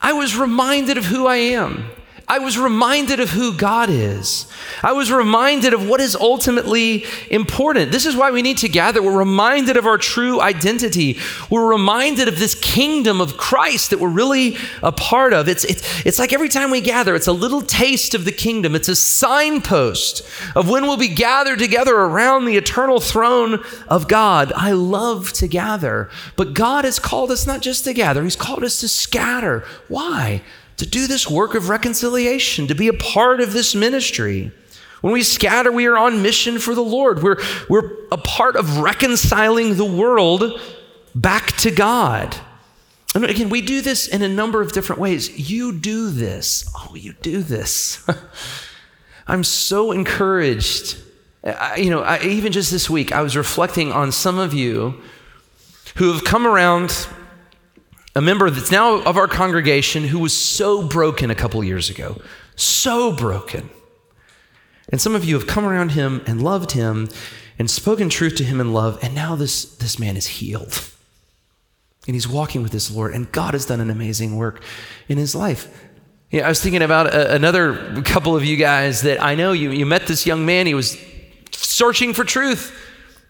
I 0.00 0.12
was 0.12 0.36
reminded 0.36 0.98
of 0.98 1.06
who 1.06 1.26
I 1.26 1.36
am. 1.36 1.90
I 2.26 2.38
was 2.38 2.58
reminded 2.58 3.20
of 3.20 3.30
who 3.30 3.54
God 3.54 3.90
is. 3.90 4.46
I 4.82 4.92
was 4.92 5.12
reminded 5.12 5.74
of 5.74 5.86
what 5.86 6.00
is 6.00 6.16
ultimately 6.16 7.04
important. 7.30 7.92
This 7.92 8.06
is 8.06 8.16
why 8.16 8.30
we 8.30 8.40
need 8.40 8.56
to 8.58 8.68
gather. 8.68 9.02
We're 9.02 9.18
reminded 9.18 9.76
of 9.76 9.84
our 9.84 9.98
true 9.98 10.40
identity. 10.40 11.18
We're 11.50 11.68
reminded 11.68 12.28
of 12.28 12.38
this 12.38 12.54
kingdom 12.54 13.20
of 13.20 13.36
Christ 13.36 13.90
that 13.90 14.00
we're 14.00 14.08
really 14.08 14.56
a 14.82 14.90
part 14.90 15.34
of. 15.34 15.48
It's, 15.48 15.64
it's, 15.64 16.06
it's 16.06 16.18
like 16.18 16.32
every 16.32 16.48
time 16.48 16.70
we 16.70 16.80
gather, 16.80 17.14
it's 17.14 17.26
a 17.26 17.32
little 17.32 17.60
taste 17.60 18.14
of 18.14 18.24
the 18.24 18.32
kingdom. 18.32 18.74
It's 18.74 18.88
a 18.88 18.96
signpost 18.96 20.22
of 20.56 20.70
when 20.70 20.84
we'll 20.84 20.96
be 20.96 21.08
gathered 21.08 21.58
together 21.58 21.94
around 21.94 22.46
the 22.46 22.56
eternal 22.56 23.00
throne 23.00 23.62
of 23.86 24.08
God. 24.08 24.50
I 24.56 24.72
love 24.72 25.32
to 25.34 25.46
gather, 25.46 26.08
but 26.36 26.54
God 26.54 26.86
has 26.86 26.98
called 26.98 27.30
us 27.30 27.46
not 27.46 27.60
just 27.60 27.84
to 27.84 27.92
gather, 27.92 28.22
He's 28.22 28.34
called 28.34 28.64
us 28.64 28.80
to 28.80 28.88
scatter. 28.88 29.64
Why? 29.88 30.42
To 30.76 30.86
do 30.86 31.06
this 31.06 31.28
work 31.28 31.54
of 31.54 31.68
reconciliation, 31.68 32.66
to 32.66 32.74
be 32.74 32.88
a 32.88 32.92
part 32.92 33.40
of 33.40 33.52
this 33.52 33.74
ministry. 33.74 34.52
When 35.00 35.12
we 35.12 35.22
scatter, 35.22 35.70
we 35.70 35.86
are 35.86 35.98
on 35.98 36.22
mission 36.22 36.58
for 36.58 36.74
the 36.74 36.82
Lord. 36.82 37.22
We're, 37.22 37.36
we're 37.68 37.90
a 38.10 38.16
part 38.16 38.56
of 38.56 38.78
reconciling 38.78 39.76
the 39.76 39.84
world 39.84 40.60
back 41.14 41.52
to 41.58 41.70
God. 41.70 42.34
And 43.14 43.24
again, 43.24 43.48
we 43.48 43.60
do 43.60 43.80
this 43.80 44.08
in 44.08 44.22
a 44.22 44.28
number 44.28 44.60
of 44.60 44.72
different 44.72 45.00
ways. 45.00 45.50
You 45.50 45.78
do 45.78 46.10
this. 46.10 46.68
Oh, 46.74 46.94
you 46.94 47.12
do 47.22 47.42
this. 47.42 48.04
I'm 49.26 49.44
so 49.44 49.92
encouraged. 49.92 50.98
I, 51.44 51.76
you 51.76 51.90
know, 51.90 52.02
I, 52.02 52.20
even 52.22 52.52
just 52.52 52.70
this 52.70 52.90
week, 52.90 53.12
I 53.12 53.22
was 53.22 53.36
reflecting 53.36 53.92
on 53.92 54.10
some 54.10 54.38
of 54.38 54.52
you 54.52 55.00
who 55.96 56.12
have 56.12 56.24
come 56.24 56.46
around 56.46 57.06
a 58.14 58.20
member 58.20 58.48
that's 58.50 58.70
now 58.70 59.02
of 59.02 59.16
our 59.16 59.26
congregation 59.26 60.04
who 60.04 60.18
was 60.18 60.36
so 60.36 60.86
broken 60.86 61.30
a 61.30 61.34
couple 61.34 61.62
years 61.64 61.90
ago, 61.90 62.20
so 62.56 63.12
broken. 63.14 63.70
And 64.90 65.00
some 65.00 65.14
of 65.14 65.24
you 65.24 65.34
have 65.34 65.48
come 65.48 65.64
around 65.64 65.90
him 65.90 66.22
and 66.26 66.42
loved 66.42 66.72
him 66.72 67.08
and 67.58 67.70
spoken 67.70 68.08
truth 68.08 68.36
to 68.36 68.44
him 68.44 68.60
in 68.60 68.72
love, 68.72 68.98
and 69.02 69.14
now 69.14 69.34
this, 69.34 69.64
this 69.76 69.98
man 69.98 70.16
is 70.16 70.26
healed. 70.26 70.90
And 72.06 72.14
he's 72.14 72.28
walking 72.28 72.62
with 72.62 72.72
his 72.72 72.94
Lord, 72.94 73.14
and 73.14 73.30
God 73.32 73.54
has 73.54 73.66
done 73.66 73.80
an 73.80 73.90
amazing 73.90 74.36
work 74.36 74.62
in 75.08 75.18
his 75.18 75.34
life. 75.34 75.88
Yeah, 76.30 76.46
I 76.46 76.48
was 76.48 76.60
thinking 76.60 76.82
about 76.82 77.06
a, 77.06 77.34
another 77.34 78.02
couple 78.02 78.36
of 78.36 78.44
you 78.44 78.56
guys 78.56 79.02
that 79.02 79.22
I 79.22 79.34
know 79.34 79.52
you, 79.52 79.70
you 79.70 79.86
met 79.86 80.06
this 80.06 80.26
young 80.26 80.44
man, 80.44 80.66
he 80.66 80.74
was 80.74 80.98
searching 81.52 82.12
for 82.12 82.24
truth. 82.24 82.76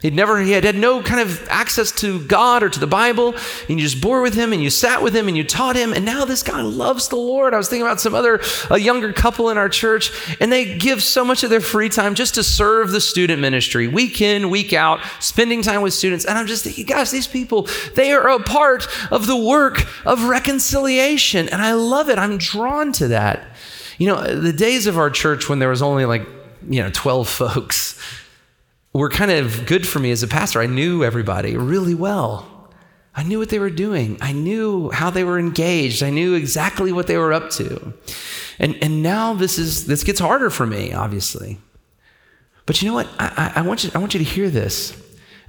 He'd 0.05 0.13
never, 0.13 0.39
he 0.39 0.53
had, 0.53 0.65
had 0.65 0.77
no 0.77 1.03
kind 1.03 1.19
of 1.19 1.49
access 1.49 1.91
to 1.93 2.23
God 2.27 2.63
or 2.63 2.69
to 2.69 2.79
the 2.79 2.87
Bible. 2.87 3.35
And 3.71 3.81
you 3.81 3.87
just 3.87 4.03
bore 4.03 4.21
with 4.21 4.35
him 4.35 4.53
and 4.53 4.63
you 4.63 4.69
sat 4.69 5.03
with 5.03 5.17
him 5.17 5.29
and 5.29 5.37
you 5.37 5.45
taught 5.45 5.77
him. 5.77 5.95
And 5.95 6.05
now 6.05 6.27
this 6.27 6.43
guy 6.43 6.61
loves 6.61 7.09
the 7.09 7.17
Lord. 7.17 7.55
I 7.55 7.57
was 7.57 7.71
thinking 7.71 7.87
about 7.87 8.03
some 8.03 8.15
other, 8.15 8.43
a 8.71 8.79
younger 8.79 9.15
couple 9.15 9.49
in 9.49 9.57
our 9.57 9.71
church, 9.71 10.13
and 10.41 10.53
they 10.53 10.77
give 10.77 11.03
so 11.03 11.25
much 11.25 11.43
of 11.43 11.49
their 11.49 11.63
free 11.63 11.89
time 11.89 12.15
just 12.15 12.35
to 12.35 12.43
serve 12.43 12.91
the 12.91 13.01
student 13.01 13.41
ministry, 13.41 13.89
week 13.89 14.21
in, 14.21 14.51
week 14.51 14.75
out, 14.75 15.01
spending 15.21 15.63
time 15.63 15.81
with 15.81 15.95
students. 15.95 16.27
And 16.27 16.37
I'm 16.37 16.47
just 16.47 16.65
thinking, 16.65 16.85
gosh, 16.85 17.11
these 17.11 17.27
people, 17.27 17.67
they 17.95 18.13
are 18.13 18.29
a 18.29 18.41
part 18.41 18.87
of 19.11 19.27
the 19.27 19.37
work 19.37 19.87
of 20.05 20.25
reconciliation. 20.25 21.49
And 21.49 21.63
I 21.63 21.73
love 21.73 22.11
it. 22.11 22.19
I'm 22.19 22.37
drawn 22.37 22.93
to 22.93 23.09
that. 23.09 23.47
You 23.97 24.09
know, 24.09 24.39
the 24.39 24.53
days 24.53 24.87
of 24.87 24.99
our 24.99 25.09
church 25.09 25.49
when 25.49 25.61
there 25.61 25.71
was 25.71 25.81
only 25.81 26.05
like, 26.05 26.27
you 26.69 26.83
know, 26.83 26.91
12 26.93 27.27
folks 27.31 27.99
were 28.95 29.11
kind 29.11 29.31
of 29.31 29.67
good 29.67 29.87
for 29.87 29.99
me 29.99 30.11
as 30.11 30.23
a 30.23 30.29
pastor. 30.29 30.61
I 30.61 30.67
knew 30.67 31.05
everybody 31.05 31.57
really 31.57 31.95
well. 31.95 32.47
I 33.17 33.23
knew 33.23 33.39
what 33.39 33.49
they 33.49 33.59
were 33.59 33.71
doing. 33.71 34.19
I 34.21 34.33
knew 34.33 34.91
how 34.91 35.11
they 35.11 35.25
were 35.25 35.39
engaged. 35.39 36.03
I 36.03 36.11
knew 36.11 36.35
exactly 36.35 36.93
what 36.93 37.07
they 37.07 37.17
were 37.17 37.33
up 37.33 37.51
to. 37.51 37.93
And, 38.59 38.77
and 38.83 39.03
now 39.03 39.35
this 39.35 39.59
is 39.59 39.87
this 39.87 40.05
gets 40.05 40.21
harder 40.21 40.51
for 40.51 40.67
me, 40.67 40.93
obviously. 40.93 41.59
But 42.67 42.81
you 42.81 42.89
know 42.89 42.95
what? 42.95 43.09
I, 43.19 43.53
I, 43.57 43.61
want 43.63 43.85
you, 43.85 43.91
I 43.95 43.99
want 43.99 44.15
you 44.15 44.19
to 44.19 44.25
hear 44.25 44.49
this. 44.49 44.97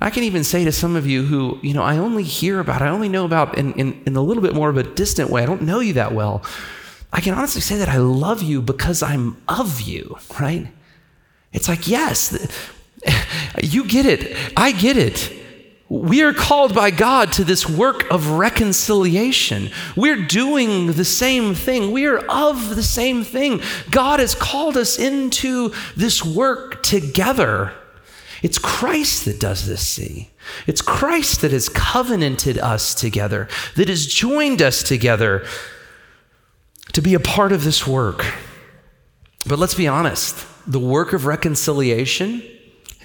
I 0.02 0.10
can 0.10 0.24
even 0.24 0.44
say 0.44 0.66
to 0.66 0.72
some 0.72 0.96
of 0.96 1.08
you 1.08 1.24
who, 1.24 1.58
you 1.62 1.74
know, 1.74 1.82
I 1.82 1.98
only 1.98 2.24
hear 2.24 2.60
about, 2.60 2.82
I 2.82 2.90
only 2.90 3.08
know 3.08 3.24
about 3.24 3.58
in, 3.58 3.74
in, 3.74 4.04
in 4.06 4.16
a 4.16 4.22
little 4.22 4.44
bit 4.44 4.54
more 4.54 4.70
of 4.70 4.78
a 4.78 4.84
distant 4.84 5.30
way. 5.30 5.42
I 5.42 5.46
don't 5.46 5.62
know 5.62 5.80
you 5.80 5.94
that 5.94 6.14
well. 6.14 6.44
I 7.14 7.22
can 7.22 7.34
honestly 7.34 7.62
say 7.62 7.78
that 7.78 7.88
I 7.88 7.98
love 7.98 8.44
you 8.44 8.62
because 8.62 9.02
I'm 9.02 9.42
of 9.48 9.80
you, 9.82 10.18
right? 10.40 10.68
It's 11.54 11.70
like, 11.70 11.88
yes, 11.88 12.74
you 13.64 13.86
get 13.86 14.06
it. 14.06 14.38
I 14.56 14.72
get 14.72 14.98
it. 14.98 15.32
We 15.88 16.24
are 16.24 16.34
called 16.34 16.74
by 16.74 16.90
God 16.90 17.32
to 17.34 17.44
this 17.44 17.70
work 17.70 18.10
of 18.10 18.32
reconciliation. 18.32 19.70
We're 19.96 20.26
doing 20.26 20.94
the 20.94 21.06
same 21.06 21.54
thing. 21.54 21.92
We 21.92 22.06
are 22.08 22.18
of 22.18 22.76
the 22.76 22.84
same 22.84 23.24
thing. 23.24 23.62
God 23.92 24.20
has 24.20 24.34
called 24.34 24.78
us 24.78 24.98
into 24.98 25.74
this 25.96 26.26
work 26.26 26.82
together. 26.82 27.72
It's 28.42 28.58
Christ 28.58 29.26
that 29.26 29.40
does 29.40 29.68
this, 29.68 29.86
see? 29.86 30.32
It's 30.66 30.82
Christ 30.82 31.42
that 31.42 31.52
has 31.52 31.70
covenanted 31.70 32.58
us 32.58 32.96
together, 32.96 33.48
that 33.76 33.88
has 33.88 34.08
joined 34.08 34.62
us 34.62 34.82
together 34.82 35.46
to 36.94 37.02
be 37.02 37.14
a 37.14 37.20
part 37.20 37.52
of 37.52 37.64
this 37.64 37.86
work. 37.86 38.26
But 39.46 39.60
let's 39.60 39.76
be 39.76 39.88
honest 39.88 40.48
the 40.68 40.80
work 40.80 41.14
of 41.14 41.28
reconciliation 41.28 42.42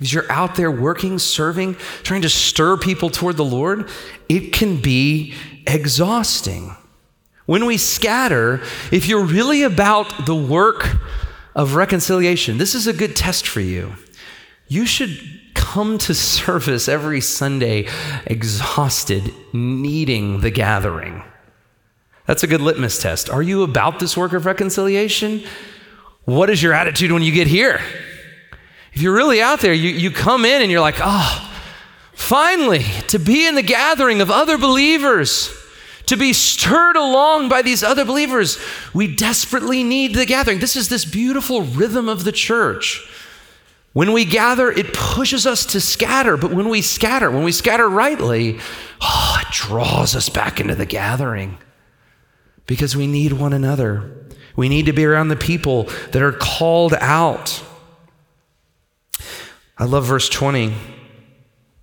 as 0.00 0.12
you're 0.12 0.30
out 0.30 0.54
there 0.56 0.70
working, 0.70 1.18
serving, 1.18 1.74
trying 2.02 2.22
to 2.22 2.28
stir 2.28 2.76
people 2.76 3.10
toward 3.10 3.36
the 3.36 3.44
Lord, 3.44 3.88
it 4.28 4.52
can 4.52 4.80
be 4.80 5.34
exhausting. 5.66 6.76
When 7.46 7.66
we 7.66 7.76
scatter, 7.76 8.62
if 8.92 9.08
you're 9.08 9.24
really 9.24 9.62
about 9.62 10.26
the 10.26 10.34
work 10.34 10.96
of 11.54 11.74
reconciliation, 11.74 12.58
this 12.58 12.74
is 12.74 12.86
a 12.86 12.92
good 12.92 13.16
test 13.16 13.46
for 13.46 13.60
you. 13.60 13.94
You 14.68 14.86
should 14.86 15.18
come 15.54 15.98
to 15.98 16.14
service 16.14 16.88
every 16.88 17.20
Sunday 17.20 17.88
exhausted, 18.24 19.34
needing 19.52 20.40
the 20.40 20.50
gathering. 20.50 21.24
That's 22.26 22.44
a 22.44 22.46
good 22.46 22.60
litmus 22.60 23.02
test. 23.02 23.28
Are 23.28 23.42
you 23.42 23.64
about 23.64 23.98
this 23.98 24.16
work 24.16 24.32
of 24.32 24.46
reconciliation? 24.46 25.42
What 26.24 26.48
is 26.48 26.62
your 26.62 26.72
attitude 26.72 27.10
when 27.10 27.22
you 27.22 27.32
get 27.32 27.48
here? 27.48 27.80
If 28.92 29.03
you're 29.03 29.14
really 29.14 29.40
out 29.40 29.61
there, 29.61 29.72
you, 29.72 29.90
you 29.90 30.11
come 30.11 30.44
in 30.44 30.62
and 30.62 30.70
you're 30.70 30.81
like, 30.81 30.98
oh, 31.00 31.50
finally, 32.12 32.85
to 33.09 33.18
be 33.18 33.46
in 33.46 33.55
the 33.55 33.62
gathering 33.62 34.20
of 34.20 34.31
other 34.31 34.59
believers, 34.59 35.55
to 36.07 36.16
be 36.16 36.33
stirred 36.33 36.96
along 36.96 37.48
by 37.48 37.62
these 37.62 37.85
other 37.85 38.05
believers, 38.05 38.59
we 38.92 39.14
desperately 39.14 39.85
need 39.85 40.14
the 40.14 40.26
gathering. 40.26 40.59
This 40.59 40.76
is 40.76 40.88
this 40.88 41.05
beautiful 41.05 41.62
rhythm 41.62 42.09
of 42.09 42.24
the 42.24 42.33
church. 42.33 43.09
When 43.92 44.12
we 44.12 44.24
gather, 44.24 44.70
it 44.70 44.92
pushes 44.92 45.46
us 45.46 45.66
to 45.66 45.81
scatter, 45.81 46.37
but 46.37 46.53
when 46.53 46.68
we 46.68 46.81
scatter, 46.81 47.31
when 47.31 47.42
we 47.42 47.53
scatter 47.53 47.88
rightly, 47.88 48.59
oh, 49.00 49.38
it 49.40 49.53
draws 49.53 50.14
us 50.14 50.29
back 50.29 50.61
into 50.61 50.76
the 50.76 50.87
gathering 50.87 51.59
because 52.66 52.96
we 52.96 53.09
need 53.09 53.33
one 53.33 53.53
another. 53.53 54.29
We 54.55 54.68
need 54.68 54.87
to 54.87 54.92
be 54.92 55.05
around 55.05 55.29
the 55.29 55.37
people 55.37 55.85
that 56.12 56.22
are 56.22 56.33
called 56.33 56.94
out. 56.94 57.64
I 59.81 59.85
love 59.85 60.05
verse 60.05 60.29
20. 60.29 60.75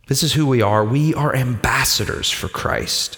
This 0.07 0.21
is 0.21 0.33
who 0.33 0.45
we 0.45 0.61
are. 0.61 0.85
We 0.85 1.15
are 1.15 1.35
ambassadors 1.35 2.29
for 2.29 2.47
Christ, 2.47 3.17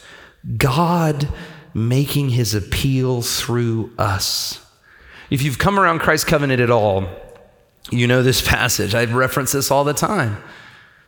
God 0.56 1.28
making 1.74 2.30
his 2.30 2.56
appeal 2.56 3.22
through 3.22 3.92
us. 3.98 4.66
If 5.30 5.42
you've 5.42 5.60
come 5.60 5.78
around 5.78 6.00
Christ's 6.00 6.30
covenant 6.30 6.62
at 6.62 6.72
all, 6.72 7.10
you 7.92 8.08
know 8.08 8.24
this 8.24 8.42
passage. 8.42 8.96
I 8.96 9.04
reference 9.04 9.52
this 9.52 9.70
all 9.70 9.84
the 9.84 9.94
time. 9.94 10.42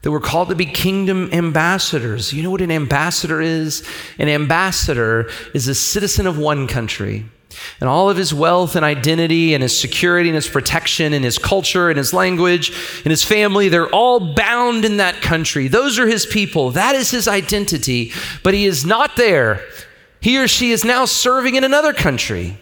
That 0.02 0.12
we're 0.12 0.20
called 0.20 0.50
to 0.50 0.56
be 0.56 0.66
kingdom 0.66 1.30
ambassadors. 1.32 2.34
You 2.34 2.44
know 2.44 2.52
what 2.52 2.60
an 2.60 2.72
ambassador 2.72 3.40
is? 3.40 3.88
An 4.20 4.28
ambassador 4.28 5.30
is 5.54 5.70
a 5.70 5.76
citizen 5.76 6.28
of 6.28 6.38
one 6.38 6.68
country 6.68 7.24
and 7.80 7.90
all 7.90 8.10
of 8.10 8.18
his 8.18 8.34
wealth 8.34 8.76
and 8.76 8.86
identity 8.86 9.54
and 9.54 9.64
his 9.64 9.80
security 9.80 10.30
and 10.30 10.36
his 10.36 10.48
protection 10.48 11.14
and 11.14 11.24
his 11.26 11.38
culture 11.38 11.90
and 11.90 11.98
his 11.98 12.14
language 12.14 12.72
and 13.04 13.12
his 13.12 13.24
family, 13.24 13.70
they're 13.70 13.90
all 13.90 14.34
bound 14.34 14.86
in 14.86 14.98
that 14.98 15.22
country. 15.22 15.68
Those 15.68 16.00
are 16.00 16.08
his 16.08 16.26
people. 16.26 16.72
That 16.72 16.96
is 16.96 17.12
his 17.12 17.28
identity. 17.28 18.12
But 18.44 18.54
he 18.54 18.66
is 18.66 18.86
not 18.86 19.16
there. 19.16 19.66
He 20.20 20.38
or 20.38 20.48
she 20.48 20.72
is 20.72 20.86
now 20.86 21.06
serving 21.06 21.56
in 21.56 21.64
another 21.64 21.94
country. 21.94 22.58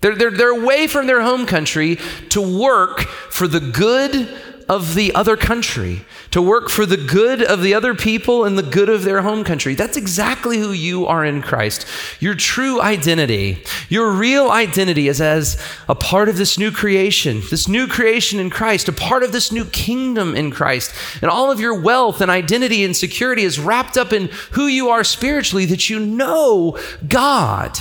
They're, 0.00 0.14
they're, 0.14 0.30
they're 0.30 0.60
away 0.60 0.86
from 0.86 1.06
their 1.06 1.22
home 1.22 1.46
country 1.46 1.98
to 2.30 2.40
work 2.40 3.00
for 3.00 3.48
the 3.48 3.60
good 3.60 4.28
of 4.68 4.94
the 4.94 5.14
other 5.14 5.36
country, 5.36 6.02
to 6.30 6.42
work 6.42 6.68
for 6.68 6.84
the 6.84 6.96
good 6.96 7.42
of 7.42 7.62
the 7.62 7.72
other 7.72 7.94
people 7.94 8.44
and 8.44 8.58
the 8.58 8.62
good 8.62 8.88
of 8.88 9.02
their 9.02 9.22
home 9.22 9.44
country. 9.44 9.74
That's 9.74 9.96
exactly 9.96 10.58
who 10.58 10.72
you 10.72 11.06
are 11.06 11.24
in 11.24 11.40
Christ. 11.40 11.86
Your 12.20 12.34
true 12.34 12.80
identity, 12.80 13.64
your 13.88 14.10
real 14.10 14.50
identity 14.50 15.08
is 15.08 15.20
as 15.20 15.60
a 15.88 15.94
part 15.94 16.28
of 16.28 16.36
this 16.36 16.58
new 16.58 16.70
creation, 16.70 17.42
this 17.50 17.66
new 17.66 17.86
creation 17.86 18.38
in 18.38 18.50
Christ, 18.50 18.88
a 18.88 18.92
part 18.92 19.22
of 19.22 19.32
this 19.32 19.50
new 19.50 19.64
kingdom 19.64 20.36
in 20.36 20.50
Christ. 20.50 20.94
And 21.22 21.30
all 21.30 21.50
of 21.50 21.60
your 21.60 21.80
wealth 21.80 22.20
and 22.20 22.30
identity 22.30 22.84
and 22.84 22.94
security 22.94 23.42
is 23.42 23.58
wrapped 23.58 23.96
up 23.96 24.12
in 24.12 24.28
who 24.52 24.66
you 24.66 24.90
are 24.90 25.04
spiritually, 25.04 25.64
that 25.66 25.88
you 25.88 25.98
know 25.98 26.78
God. 27.06 27.78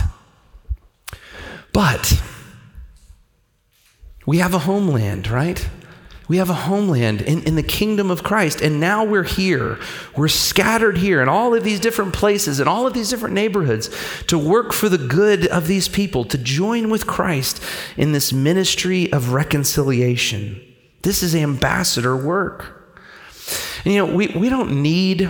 But 1.73 2.21
we 4.26 4.38
have 4.39 4.54
a 4.54 4.60
homeland, 4.60 5.30
right? 5.30 5.69
We 6.28 6.38
have 6.38 6.50
a 6.50 6.54
homeland 6.54 7.22
in, 7.22 7.44
in 7.44 7.56
the 7.56 7.63
kingdom 7.63 8.12
of 8.12 8.22
Christ, 8.22 8.62
and 8.62 8.80
now 8.80 9.06
we're 9.06 9.24
here. 9.24 9.80
We're 10.16 10.28
scattered 10.28 10.98
here 10.98 11.22
in 11.22 11.30
all 11.30 11.56
of 11.56 11.63
these 11.63 11.80
different 11.80 12.13
places, 12.13 12.60
in 12.60 12.68
all 12.68 12.86
of 12.86 12.94
these 12.94 13.10
different 13.10 13.34
neighborhoods, 13.34 13.90
to 14.26 14.38
work 14.38 14.74
for 14.74 14.90
the 14.90 14.98
good 14.98 15.48
of 15.48 15.68
these 15.68 15.88
people, 15.88 16.26
to 16.26 16.38
join 16.38 16.90
with 16.90 17.08
Christ 17.08 17.63
in 17.96 18.12
this 18.12 18.34
ministry 18.34 19.12
of 19.13 19.32
reconciliation. 19.32 20.62
This 21.02 21.24
is 21.24 21.34
ambassador 21.34 22.18
work. 22.18 22.74
And 23.86 23.94
you 23.94 24.06
know, 24.06 24.13
we, 24.13 24.28
we 24.28 24.50
don't 24.50 24.82
need 24.82 25.30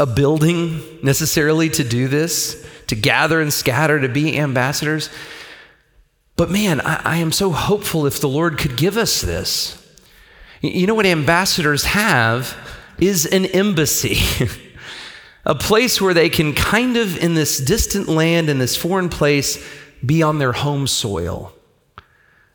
a 0.00 0.06
building 0.06 0.82
necessarily 1.02 1.70
to 1.70 1.84
do 1.84 2.08
this, 2.08 2.66
to 2.88 2.96
gather 2.96 3.40
and 3.40 3.52
scatter, 3.52 4.00
to 4.00 4.08
be 4.08 4.36
ambassadors. 4.36 5.10
But 6.36 6.50
man, 6.50 6.80
I, 6.82 7.00
I, 7.02 7.16
am 7.16 7.32
so 7.32 7.50
hopeful 7.50 8.06
if 8.06 8.20
the 8.20 8.28
Lord 8.28 8.58
could 8.58 8.76
give 8.76 8.98
us 8.98 9.22
this. 9.22 9.82
You 10.60 10.86
know 10.86 10.94
what 10.94 11.06
ambassadors 11.06 11.84
have 11.84 12.56
is 12.98 13.26
an 13.26 13.46
embassy, 13.46 14.18
a 15.46 15.54
place 15.54 16.00
where 16.00 16.14
they 16.14 16.28
can 16.28 16.54
kind 16.54 16.96
of, 16.96 17.16
in 17.18 17.34
this 17.34 17.58
distant 17.58 18.08
land, 18.08 18.48
in 18.48 18.58
this 18.58 18.76
foreign 18.76 19.08
place, 19.08 19.64
be 20.04 20.22
on 20.22 20.38
their 20.38 20.52
home 20.52 20.86
soil. 20.86 21.54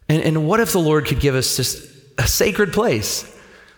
And, 0.07 0.21
and 0.23 0.47
what 0.47 0.59
if 0.59 0.71
the 0.71 0.79
Lord 0.79 1.05
could 1.05 1.19
give 1.19 1.35
us 1.35 1.57
just 1.57 1.87
a 2.17 2.27
sacred 2.27 2.73
place 2.73 3.27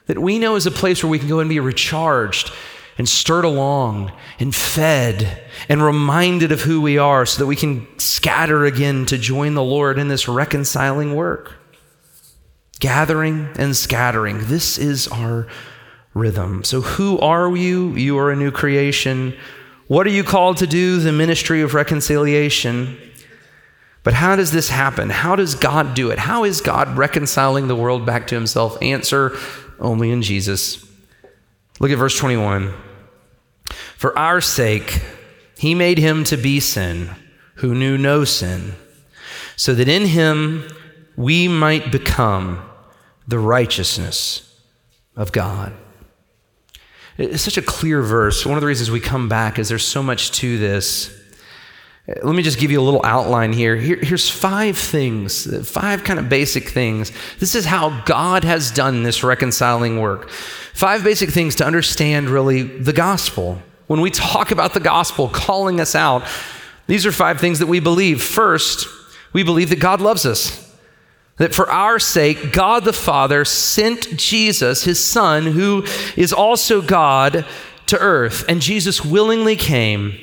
that 0.08 0.20
we 0.20 0.38
know 0.38 0.56
is 0.56 0.66
a 0.66 0.72
place 0.72 1.02
where 1.02 1.10
we 1.10 1.20
can 1.20 1.30
go 1.30 1.39
and 1.39 1.50
be 1.50 1.60
recharged 1.60 2.52
and 2.98 3.08
stirred 3.10 3.46
along 3.46 4.12
and 4.40 4.54
fed 4.54 5.44
and 5.68 5.84
reminded 5.84 6.52
of 6.52 6.62
who 6.62 6.82
we 6.82 6.98
are 6.98 7.26
so 7.26 7.40
that 7.40 7.48
we 7.48 7.56
can 7.56 7.88
scatter 8.00 8.66
again 8.66 9.06
to 9.08 9.18
join 9.18 9.56
the 9.56 9.64
Lord 9.64 9.98
in 9.98 10.08
this 10.08 10.28
reconciling 10.28 11.16
work. 11.16 11.54
Gathering 12.80 13.50
and 13.58 13.76
scattering. 13.76 14.40
This 14.46 14.78
is 14.78 15.08
our 15.08 15.48
rhythm. 16.14 16.64
So, 16.64 16.82
who 16.82 17.18
are 17.20 17.56
you? 17.56 17.96
You 17.96 18.18
are 18.18 18.32
a 18.32 18.36
new 18.36 18.52
creation. 18.52 19.36
What 19.88 20.06
are 20.06 20.12
you 20.12 20.24
called 20.24 20.58
to 20.58 20.68
do? 20.68 21.00
The 21.00 21.12
ministry 21.12 21.62
of 21.62 21.74
reconciliation. 21.74 22.98
But 24.04 24.14
how 24.14 24.36
does 24.36 24.52
this 24.52 24.70
happen? 24.70 25.10
How 25.10 25.36
does 25.36 25.56
God 25.56 25.94
do 25.94 26.12
it? 26.12 26.20
How 26.20 26.44
is 26.44 26.60
God 26.60 26.98
reconciling 26.98 27.68
the 27.68 27.76
world 27.76 28.06
back 28.06 28.28
to 28.28 28.36
himself? 28.36 28.78
Answer 28.82 29.38
only 29.80 30.12
in 30.12 30.22
Jesus. 30.22 30.86
Look 31.80 31.92
at 31.92 31.98
verse 31.98 32.18
21. 32.18 32.74
For 33.98 34.18
our 34.18 34.42
sake, 34.42 35.02
he 35.58 35.76
made 35.76 35.98
him 35.98 36.24
to 36.26 36.38
be 36.38 36.60
sin 36.60 37.10
who 37.56 37.74
knew 37.74 37.98
no 37.98 38.26
sin, 38.26 38.74
so 39.56 39.74
that 39.74 39.88
in 39.88 40.06
him 40.08 40.68
we 41.16 41.48
might 41.48 41.92
become 41.92 42.68
the 43.28 43.40
righteousness 43.40 44.60
of 45.16 45.32
God. 45.32 45.74
It's 47.18 47.44
such 47.44 47.58
a 47.58 47.62
clear 47.62 48.02
verse. 48.02 48.46
One 48.46 48.58
of 48.58 48.62
the 48.62 48.68
reasons 48.68 48.90
we 48.90 49.00
come 49.00 49.30
back 49.30 49.60
is 49.60 49.70
there's 49.70 49.86
so 49.86 50.02
much 50.02 50.32
to 50.32 50.58
this. 50.58 51.18
Uh, 52.08 52.13
let 52.24 52.36
me 52.36 52.44
just 52.44 52.60
give 52.60 52.72
you 52.72 52.82
a 52.82 52.84
little 52.84 53.02
outline 53.06 53.54
here. 53.54 53.76
here. 53.76 53.98
Here's 53.98 54.30
five 54.30 54.78
things, 54.78 55.70
five 55.70 56.04
kind 56.04 56.20
of 56.20 56.28
basic 56.28 56.70
things. 56.70 57.12
This 57.39 57.56
is 57.56 57.66
how 57.66 58.02
God 58.04 58.44
has 58.44 58.72
done 58.72 59.04
this 59.04 59.24
reconciling 59.24 60.02
work. 60.02 60.30
Five 60.30 61.04
basic 61.04 61.30
things 61.30 61.56
to 61.56 61.66
understand 61.66 62.30
really 62.30 62.63
the 62.63 62.94
gospel. 62.94 63.62
When 63.88 64.02
we 64.02 64.12
talk 64.12 64.52
about 64.52 64.74
the 64.74 64.80
gospel 64.80 65.30
calling 65.30 65.80
us 65.80 65.96
out, 65.96 66.24
these 66.88 67.06
are 67.06 67.12
five 67.12 67.39
things 67.39 67.60
that 67.60 67.68
we 67.68 67.80
believe. 67.80 68.22
First, 68.22 68.88
we 69.32 69.44
believe 69.44 69.70
that 69.70 69.80
God 69.80 70.02
loves 70.02 70.26
us. 70.26 70.60
That 71.38 71.56
for 71.56 71.70
our 71.70 72.00
sake, 72.00 72.52
God 72.52 72.86
the 72.86 72.94
Father 72.94 73.44
sent 73.46 74.18
Jesus, 74.18 74.84
his 74.84 75.04
Son, 75.04 75.48
who 75.48 75.86
is 76.16 76.32
also 76.32 76.82
God, 76.82 77.46
to 77.88 78.00
earth. 78.00 78.46
And 78.48 78.62
Jesus 78.62 79.04
willingly 79.04 79.56
came. 79.56 80.20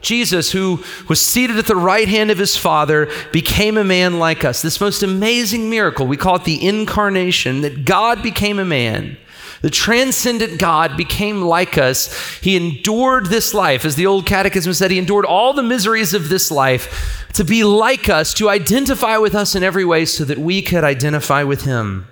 Jesus, 0.00 0.52
who 0.52 0.82
was 1.08 1.24
seated 1.24 1.58
at 1.58 1.66
the 1.66 1.76
right 1.76 2.08
hand 2.08 2.30
of 2.30 2.38
his 2.38 2.56
Father, 2.56 3.10
became 3.32 3.76
a 3.76 3.84
man 3.84 4.18
like 4.18 4.44
us. 4.44 4.62
This 4.62 4.80
most 4.80 5.02
amazing 5.02 5.68
miracle, 5.68 6.06
we 6.06 6.16
call 6.16 6.36
it 6.36 6.44
the 6.44 6.66
incarnation, 6.66 7.60
that 7.60 7.84
God 7.84 8.22
became 8.22 8.58
a 8.58 8.64
man. 8.64 9.18
The 9.62 9.70
transcendent 9.70 10.58
God 10.58 10.96
became 10.96 11.42
like 11.42 11.76
us. 11.76 12.38
He 12.38 12.56
endured 12.56 13.26
this 13.26 13.52
life. 13.52 13.84
As 13.84 13.94
the 13.94 14.06
old 14.06 14.24
catechism 14.24 14.72
said, 14.72 14.90
he 14.90 14.98
endured 14.98 15.26
all 15.26 15.52
the 15.52 15.62
miseries 15.62 16.14
of 16.14 16.30
this 16.30 16.50
life 16.50 17.26
to 17.34 17.44
be 17.44 17.62
like 17.62 18.08
us, 18.08 18.32
to 18.34 18.48
identify 18.48 19.18
with 19.18 19.34
us 19.34 19.54
in 19.54 19.62
every 19.62 19.84
way 19.84 20.06
so 20.06 20.24
that 20.24 20.38
we 20.38 20.62
could 20.62 20.82
identify 20.82 21.42
with 21.42 21.64
him. 21.64 22.06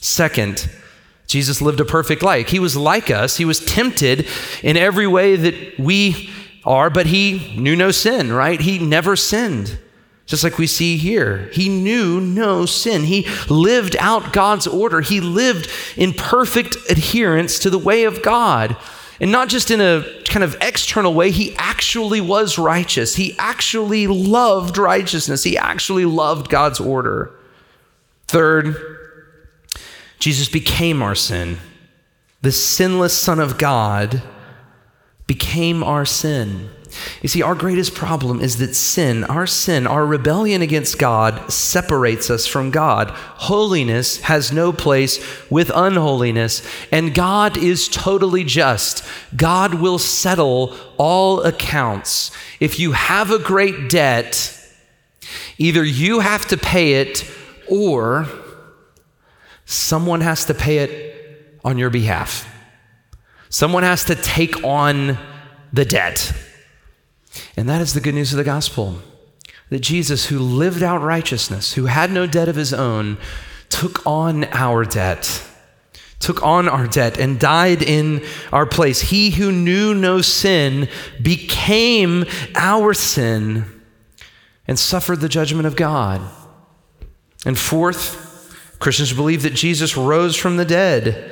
Second, 0.00 0.68
Jesus 1.28 1.62
lived 1.62 1.78
a 1.78 1.84
perfect 1.84 2.22
life. 2.22 2.48
He 2.48 2.58
was 2.58 2.76
like 2.76 3.08
us. 3.08 3.36
He 3.36 3.44
was 3.44 3.64
tempted 3.64 4.26
in 4.62 4.76
every 4.76 5.06
way 5.06 5.36
that 5.36 5.78
we 5.78 6.30
are, 6.64 6.90
but 6.90 7.06
he 7.06 7.54
knew 7.56 7.76
no 7.76 7.90
sin, 7.90 8.32
right? 8.32 8.60
He 8.60 8.78
never 8.78 9.16
sinned. 9.16 9.78
Just 10.26 10.42
like 10.42 10.56
we 10.56 10.66
see 10.66 10.96
here, 10.96 11.50
he 11.52 11.68
knew 11.68 12.18
no 12.18 12.64
sin. 12.64 13.04
He 13.04 13.28
lived 13.50 13.94
out 13.98 14.32
God's 14.32 14.66
order. 14.66 15.02
He 15.02 15.20
lived 15.20 15.68
in 15.96 16.14
perfect 16.14 16.76
adherence 16.88 17.58
to 17.58 17.70
the 17.70 17.78
way 17.78 18.04
of 18.04 18.22
God. 18.22 18.76
And 19.20 19.30
not 19.30 19.48
just 19.48 19.70
in 19.70 19.82
a 19.82 20.04
kind 20.28 20.42
of 20.42 20.56
external 20.62 21.12
way, 21.12 21.30
he 21.30 21.54
actually 21.56 22.22
was 22.22 22.58
righteous. 22.58 23.16
He 23.16 23.36
actually 23.38 24.06
loved 24.06 24.78
righteousness. 24.78 25.44
He 25.44 25.58
actually 25.58 26.06
loved 26.06 26.48
God's 26.48 26.80
order. 26.80 27.30
Third, 28.26 28.76
Jesus 30.18 30.48
became 30.48 31.02
our 31.02 31.14
sin. 31.14 31.58
The 32.40 32.50
sinless 32.50 33.16
Son 33.16 33.40
of 33.40 33.58
God 33.58 34.22
became 35.26 35.82
our 35.82 36.04
sin. 36.04 36.70
You 37.22 37.28
see, 37.28 37.42
our 37.42 37.54
greatest 37.54 37.94
problem 37.94 38.40
is 38.40 38.58
that 38.58 38.74
sin, 38.74 39.24
our 39.24 39.46
sin, 39.46 39.86
our 39.86 40.06
rebellion 40.06 40.62
against 40.62 40.98
God 40.98 41.50
separates 41.50 42.30
us 42.30 42.46
from 42.46 42.70
God. 42.70 43.10
Holiness 43.10 44.20
has 44.22 44.52
no 44.52 44.72
place 44.72 45.18
with 45.50 45.72
unholiness, 45.74 46.62
and 46.92 47.14
God 47.14 47.56
is 47.56 47.88
totally 47.88 48.44
just. 48.44 49.04
God 49.36 49.74
will 49.74 49.98
settle 49.98 50.76
all 50.96 51.42
accounts. 51.42 52.30
If 52.60 52.78
you 52.78 52.92
have 52.92 53.30
a 53.30 53.38
great 53.38 53.90
debt, 53.90 54.50
either 55.58 55.84
you 55.84 56.20
have 56.20 56.46
to 56.48 56.56
pay 56.56 56.94
it 56.94 57.28
or 57.68 58.28
someone 59.64 60.20
has 60.20 60.44
to 60.44 60.54
pay 60.54 60.78
it 60.78 61.58
on 61.64 61.78
your 61.78 61.90
behalf. 61.90 62.48
Someone 63.54 63.84
has 63.84 64.02
to 64.06 64.16
take 64.16 64.64
on 64.64 65.16
the 65.72 65.84
debt. 65.84 66.32
And 67.56 67.68
that 67.68 67.80
is 67.80 67.94
the 67.94 68.00
good 68.00 68.16
news 68.16 68.32
of 68.32 68.36
the 68.36 68.42
gospel 68.42 68.98
that 69.70 69.78
Jesus, 69.78 70.26
who 70.26 70.40
lived 70.40 70.82
out 70.82 71.02
righteousness, 71.02 71.74
who 71.74 71.86
had 71.86 72.10
no 72.10 72.26
debt 72.26 72.48
of 72.48 72.56
his 72.56 72.74
own, 72.74 73.16
took 73.68 74.04
on 74.04 74.42
our 74.46 74.84
debt, 74.84 75.40
took 76.18 76.42
on 76.42 76.68
our 76.68 76.88
debt, 76.88 77.16
and 77.16 77.38
died 77.38 77.80
in 77.80 78.24
our 78.52 78.66
place. 78.66 79.02
He 79.02 79.30
who 79.30 79.52
knew 79.52 79.94
no 79.94 80.20
sin 80.20 80.88
became 81.22 82.24
our 82.56 82.92
sin 82.92 83.66
and 84.66 84.76
suffered 84.76 85.20
the 85.20 85.28
judgment 85.28 85.68
of 85.68 85.76
God. 85.76 86.20
And 87.46 87.56
fourth, 87.56 88.76
Christians 88.80 89.12
believe 89.12 89.42
that 89.42 89.54
Jesus 89.54 89.96
rose 89.96 90.34
from 90.34 90.56
the 90.56 90.64
dead. 90.64 91.30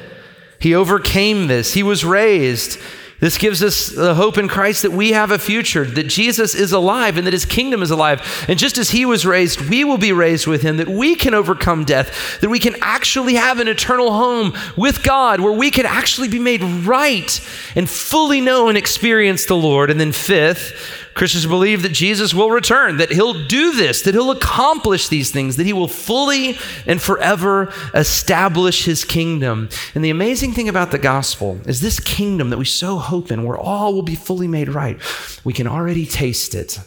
He 0.62 0.75
overcame 0.75 1.48
this. 1.48 1.75
He 1.75 1.83
was 1.83 2.05
raised. 2.05 2.79
This 3.18 3.38
gives 3.38 3.62
us 3.62 3.87
the 3.87 4.14
hope 4.14 4.37
in 4.37 4.48
Christ 4.48 4.83
that 4.83 4.90
we 4.90 5.12
have 5.12 5.31
a 5.31 5.38
future, 5.38 5.85
that 5.85 6.09
Jesus 6.09 6.57
is 6.57 6.72
alive 6.72 7.16
and 7.16 7.27
that 7.27 7.33
his 7.33 7.44
kingdom 7.44 7.83
is 7.83 7.90
alive. 7.92 8.20
And 8.48 8.59
just 8.59 8.79
as 8.79 8.90
he 8.90 9.05
was 9.05 9.25
raised, 9.25 9.61
we 9.61 9.85
will 9.85 9.98
be 9.98 10.12
raised 10.12 10.48
with 10.48 10.62
him, 10.62 10.77
that 10.79 10.88
we 10.88 11.14
can 11.14 11.33
overcome 11.33 11.85
death, 11.85 12.40
that 12.40 12.48
we 12.48 12.59
can 12.59 12.75
actually 12.81 13.35
have 13.35 13.61
an 13.61 13.68
eternal 13.68 14.12
home 14.12 14.55
with 14.77 15.05
God 15.05 15.40
where 15.40 15.53
we 15.53 15.70
can 15.70 15.87
actually 15.87 16.29
be 16.29 16.40
made 16.40 16.62
right 16.62 17.40
and 17.77 17.88
fully 17.88 18.40
know 18.40 18.68
and 18.68 18.77
experience 18.79 19.46
the 19.46 19.57
Lord. 19.57 19.90
And 19.90 20.01
then, 20.01 20.11
fifth, 20.11 21.12
Christians 21.14 21.46
believe 21.46 21.83
that 21.83 21.92
Jesus 21.92 22.33
will 22.33 22.51
return, 22.51 22.96
that 22.96 23.12
he'll 23.12 23.46
do 23.46 23.72
this, 23.72 24.03
that 24.03 24.14
he'll 24.14 24.31
accomplish 24.31 25.09
these 25.09 25.31
things, 25.31 25.57
that 25.57 25.66
he 25.66 25.72
will 25.72 25.88
fully 25.88 26.59
and 26.87 27.01
forever 27.01 27.72
establish 27.94 28.85
his 28.85 29.05
kingdom. 29.05 29.68
And 29.94 30.05
the 30.05 30.11
amazing 30.11 30.53
thing 30.53 30.68
about 30.68 30.90
the 30.90 30.98
gospel 30.98 31.61
is 31.66 31.81
this 31.81 32.01
kingdom 32.01 32.51
that 32.51 32.59
we 32.59 32.64
so 32.64 32.96
hope 32.96 33.31
in, 33.31 33.44
where 33.44 33.59
all 33.59 33.92
will 33.92 34.03
be 34.03 34.14
fully 34.14 34.48
made 34.48 34.68
right, 34.68 34.98
we 35.44 35.53
can 35.53 35.66
already 35.66 36.07
taste 36.07 36.55
it. 36.55 36.81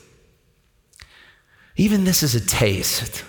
Even 1.77 2.03
this 2.03 2.23
is 2.23 2.33
a 2.33 2.45
taste. 2.45 3.23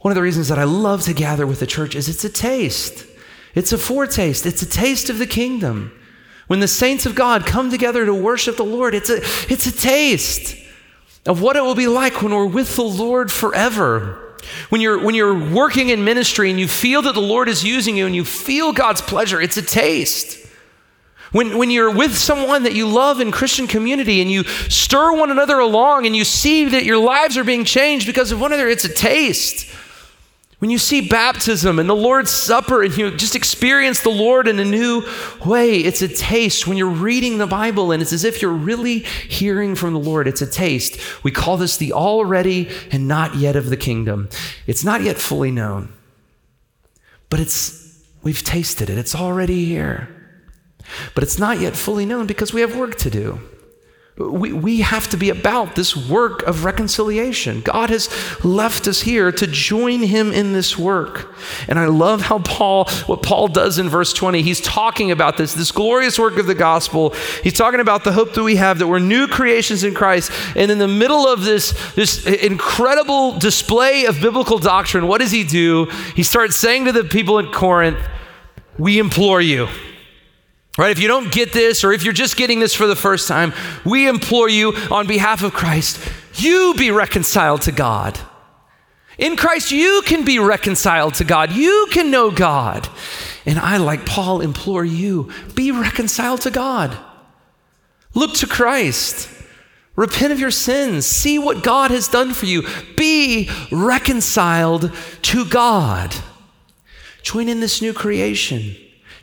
One 0.00 0.12
of 0.12 0.16
the 0.16 0.22
reasons 0.22 0.48
that 0.48 0.58
I 0.58 0.64
love 0.64 1.02
to 1.02 1.14
gather 1.14 1.46
with 1.46 1.60
the 1.60 1.66
church 1.66 1.94
is 1.94 2.08
it's 2.08 2.24
a 2.24 2.30
taste. 2.30 3.06
It's 3.54 3.72
a 3.72 3.78
foretaste. 3.78 4.44
It's 4.44 4.62
a 4.62 4.68
taste 4.68 5.08
of 5.08 5.18
the 5.18 5.26
kingdom. 5.26 5.92
When 6.46 6.60
the 6.60 6.68
saints 6.68 7.06
of 7.06 7.14
God 7.14 7.44
come 7.44 7.70
together 7.70 8.06
to 8.06 8.14
worship 8.14 8.56
the 8.56 8.64
Lord, 8.64 8.94
it's 8.94 9.10
a, 9.10 9.16
it's 9.52 9.66
a 9.66 9.72
taste 9.72 10.56
of 11.26 11.42
what 11.42 11.56
it 11.56 11.62
will 11.62 11.74
be 11.74 11.88
like 11.88 12.22
when 12.22 12.32
we're 12.32 12.46
with 12.46 12.76
the 12.76 12.84
Lord 12.84 13.32
forever. 13.32 14.22
When 14.68 14.80
you're, 14.80 15.02
when 15.02 15.14
you're 15.16 15.50
working 15.50 15.88
in 15.88 16.04
ministry 16.04 16.50
and 16.50 16.60
you 16.60 16.68
feel 16.68 17.02
that 17.02 17.14
the 17.14 17.20
Lord 17.20 17.48
is 17.48 17.64
using 17.64 17.96
you 17.96 18.06
and 18.06 18.14
you 18.14 18.24
feel 18.24 18.72
God's 18.72 19.00
pleasure, 19.00 19.40
it's 19.40 19.56
a 19.56 19.62
taste. 19.62 20.46
When, 21.32 21.58
when 21.58 21.70
you're 21.70 21.90
with 21.90 22.16
someone 22.16 22.62
that 22.62 22.74
you 22.74 22.86
love 22.86 23.20
in 23.20 23.32
Christian 23.32 23.66
community 23.66 24.20
and 24.22 24.30
you 24.30 24.44
stir 24.44 25.16
one 25.16 25.32
another 25.32 25.58
along 25.58 26.06
and 26.06 26.14
you 26.14 26.24
see 26.24 26.66
that 26.66 26.84
your 26.84 26.98
lives 26.98 27.36
are 27.36 27.44
being 27.44 27.64
changed 27.64 28.06
because 28.06 28.30
of 28.30 28.40
one 28.40 28.52
another, 28.52 28.68
it's 28.68 28.84
a 28.84 28.92
taste. 28.92 29.66
When 30.58 30.70
you 30.70 30.78
see 30.78 31.06
baptism 31.06 31.78
and 31.78 31.88
the 31.88 31.94
Lord's 31.94 32.30
Supper 32.30 32.82
and 32.82 32.96
you 32.96 33.14
just 33.14 33.36
experience 33.36 34.00
the 34.00 34.08
Lord 34.08 34.48
in 34.48 34.58
a 34.58 34.64
new 34.64 35.02
way, 35.44 35.80
it's 35.80 36.00
a 36.00 36.08
taste. 36.08 36.66
When 36.66 36.78
you're 36.78 36.88
reading 36.88 37.36
the 37.36 37.46
Bible 37.46 37.92
and 37.92 38.00
it's 38.00 38.12
as 38.12 38.24
if 38.24 38.40
you're 38.40 38.50
really 38.50 39.00
hearing 39.00 39.74
from 39.74 39.92
the 39.92 40.00
Lord, 40.00 40.26
it's 40.26 40.40
a 40.40 40.46
taste. 40.46 40.98
We 41.22 41.30
call 41.30 41.58
this 41.58 41.76
the 41.76 41.92
already 41.92 42.70
and 42.90 43.06
not 43.06 43.36
yet 43.36 43.54
of 43.54 43.68
the 43.68 43.76
kingdom. 43.76 44.30
It's 44.66 44.82
not 44.82 45.02
yet 45.02 45.18
fully 45.18 45.50
known, 45.50 45.92
but 47.28 47.38
it's, 47.38 48.02
we've 48.22 48.42
tasted 48.42 48.88
it. 48.88 48.96
It's 48.96 49.14
already 49.14 49.66
here. 49.66 50.08
But 51.14 51.22
it's 51.22 51.38
not 51.38 51.60
yet 51.60 51.76
fully 51.76 52.06
known 52.06 52.26
because 52.26 52.54
we 52.54 52.62
have 52.62 52.76
work 52.76 52.96
to 52.98 53.10
do. 53.10 53.40
We, 54.18 54.50
we 54.50 54.80
have 54.80 55.10
to 55.10 55.18
be 55.18 55.28
about 55.28 55.76
this 55.76 55.94
work 55.94 56.42
of 56.44 56.64
reconciliation. 56.64 57.60
God 57.60 57.90
has 57.90 58.08
left 58.42 58.88
us 58.88 59.02
here 59.02 59.30
to 59.30 59.46
join 59.46 60.00
him 60.00 60.32
in 60.32 60.54
this 60.54 60.78
work. 60.78 61.34
And 61.68 61.78
I 61.78 61.84
love 61.84 62.22
how 62.22 62.38
Paul, 62.38 62.88
what 63.04 63.22
Paul 63.22 63.48
does 63.48 63.78
in 63.78 63.90
verse 63.90 64.14
20, 64.14 64.40
he's 64.40 64.62
talking 64.62 65.10
about 65.10 65.36
this, 65.36 65.52
this 65.52 65.70
glorious 65.70 66.18
work 66.18 66.38
of 66.38 66.46
the 66.46 66.54
gospel. 66.54 67.14
He's 67.42 67.52
talking 67.52 67.80
about 67.80 68.04
the 68.04 68.12
hope 68.12 68.32
that 68.32 68.42
we 68.42 68.56
have, 68.56 68.78
that 68.78 68.86
we're 68.86 69.00
new 69.00 69.28
creations 69.28 69.84
in 69.84 69.92
Christ. 69.92 70.32
And 70.56 70.70
in 70.70 70.78
the 70.78 70.88
middle 70.88 71.28
of 71.28 71.44
this, 71.44 71.74
this 71.92 72.26
incredible 72.26 73.38
display 73.38 74.06
of 74.06 74.22
biblical 74.22 74.58
doctrine, 74.58 75.08
what 75.08 75.20
does 75.20 75.30
he 75.30 75.44
do? 75.44 75.90
He 76.14 76.22
starts 76.22 76.56
saying 76.56 76.86
to 76.86 76.92
the 76.92 77.04
people 77.04 77.38
in 77.38 77.52
Corinth, 77.52 77.98
We 78.78 78.98
implore 78.98 79.42
you. 79.42 79.68
Right? 80.76 80.90
If 80.90 80.98
you 80.98 81.08
don't 81.08 81.32
get 81.32 81.52
this, 81.52 81.84
or 81.84 81.92
if 81.92 82.04
you're 82.04 82.12
just 82.12 82.36
getting 82.36 82.60
this 82.60 82.74
for 82.74 82.86
the 82.86 82.96
first 82.96 83.28
time, 83.28 83.54
we 83.84 84.08
implore 84.08 84.48
you 84.48 84.74
on 84.90 85.06
behalf 85.06 85.42
of 85.42 85.54
Christ, 85.54 85.98
you 86.34 86.74
be 86.76 86.90
reconciled 86.90 87.62
to 87.62 87.72
God. 87.72 88.18
In 89.16 89.36
Christ, 89.36 89.72
you 89.72 90.02
can 90.04 90.24
be 90.26 90.38
reconciled 90.38 91.14
to 91.14 91.24
God. 91.24 91.52
You 91.52 91.88
can 91.90 92.10
know 92.10 92.30
God. 92.30 92.88
And 93.46 93.58
I, 93.58 93.78
like 93.78 94.04
Paul, 94.04 94.42
implore 94.42 94.84
you 94.84 95.32
be 95.54 95.72
reconciled 95.72 96.42
to 96.42 96.50
God. 96.50 96.96
Look 98.14 98.34
to 98.34 98.46
Christ. 98.46 99.30
Repent 99.94 100.32
of 100.32 100.40
your 100.40 100.50
sins. 100.50 101.06
See 101.06 101.38
what 101.38 101.62
God 101.62 101.90
has 101.90 102.08
done 102.08 102.34
for 102.34 102.44
you. 102.44 102.66
Be 102.96 103.50
reconciled 103.72 104.92
to 105.22 105.46
God. 105.46 106.14
Join 107.22 107.48
in 107.48 107.60
this 107.60 107.80
new 107.80 107.94
creation. 107.94 108.76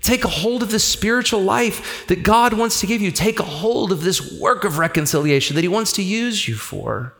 Take 0.03 0.23
a 0.25 0.29
hold 0.29 0.61
of 0.61 0.69
the 0.69 0.79
spiritual 0.79 1.41
life 1.41 2.05
that 2.07 2.23
God 2.23 2.53
wants 2.53 2.79
to 2.81 2.87
give 2.87 3.01
you. 3.01 3.09
Take 3.09 3.39
a 3.39 3.43
hold 3.43 3.91
of 3.91 4.03
this 4.03 4.39
work 4.39 4.63
of 4.63 4.77
reconciliation 4.77 5.55
that 5.55 5.63
He 5.63 5.67
wants 5.67 5.93
to 5.93 6.03
use 6.03 6.47
you 6.47 6.55
for. 6.55 7.15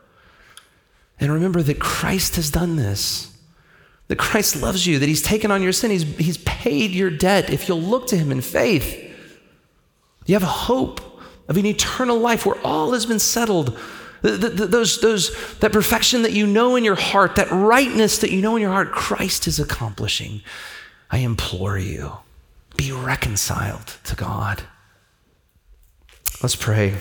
And 1.18 1.32
remember 1.32 1.62
that 1.62 1.80
Christ 1.80 2.36
has 2.36 2.50
done 2.50 2.76
this. 2.76 3.36
That 4.08 4.18
Christ 4.18 4.60
loves 4.60 4.86
you, 4.86 4.98
that 4.98 5.08
He's 5.08 5.22
taken 5.22 5.50
on 5.50 5.62
your 5.62 5.72
sin, 5.72 5.90
He's, 5.90 6.02
he's 6.18 6.38
paid 6.38 6.90
your 6.90 7.10
debt. 7.10 7.50
If 7.50 7.68
you'll 7.68 7.80
look 7.80 8.06
to 8.08 8.18
Him 8.18 8.30
in 8.30 8.42
faith, 8.42 9.02
you 10.26 10.34
have 10.34 10.42
a 10.42 10.46
hope 10.46 11.00
of 11.48 11.56
an 11.56 11.66
eternal 11.66 12.18
life 12.18 12.44
where 12.46 12.58
all 12.62 12.92
has 12.92 13.06
been 13.06 13.18
settled 13.18 13.78
the, 14.24 14.48
the, 14.48 14.66
those, 14.66 15.02
those, 15.02 15.58
that 15.58 15.70
perfection 15.70 16.22
that 16.22 16.32
you 16.32 16.46
know 16.46 16.76
in 16.76 16.84
your 16.84 16.94
heart, 16.94 17.36
that 17.36 17.50
rightness 17.50 18.18
that 18.18 18.30
you 18.30 18.40
know 18.40 18.56
in 18.56 18.62
your 18.62 18.72
heart, 18.72 18.90
Christ 18.90 19.46
is 19.46 19.60
accomplishing. 19.60 20.40
I 21.10 21.18
implore 21.18 21.76
you, 21.76 22.16
be 22.76 22.92
reconciled 22.92 23.98
to 24.04 24.16
God. 24.16 24.62
Let's 26.42 26.56
pray. 26.56 26.94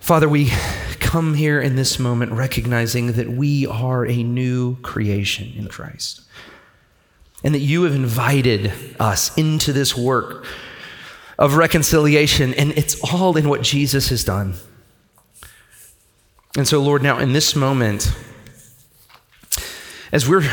Father, 0.00 0.28
we 0.28 0.50
come 1.00 1.34
here 1.34 1.60
in 1.60 1.76
this 1.76 1.98
moment 1.98 2.32
recognizing 2.32 3.12
that 3.12 3.28
we 3.28 3.66
are 3.66 4.06
a 4.06 4.22
new 4.22 4.76
creation 4.82 5.52
in 5.56 5.66
Christ 5.66 6.20
and 7.42 7.54
that 7.54 7.60
you 7.60 7.82
have 7.82 7.94
invited 7.94 8.72
us 8.98 9.36
into 9.36 9.72
this 9.72 9.96
work 9.96 10.46
of 11.38 11.56
reconciliation, 11.56 12.54
and 12.54 12.72
it's 12.72 12.98
all 13.12 13.36
in 13.36 13.48
what 13.48 13.62
Jesus 13.62 14.08
has 14.08 14.24
done. 14.24 14.54
And 16.56 16.66
so, 16.66 16.80
Lord, 16.80 17.02
now 17.02 17.18
in 17.18 17.32
this 17.34 17.54
moment, 17.54 18.10
as 20.12 20.26
we're 20.26 20.48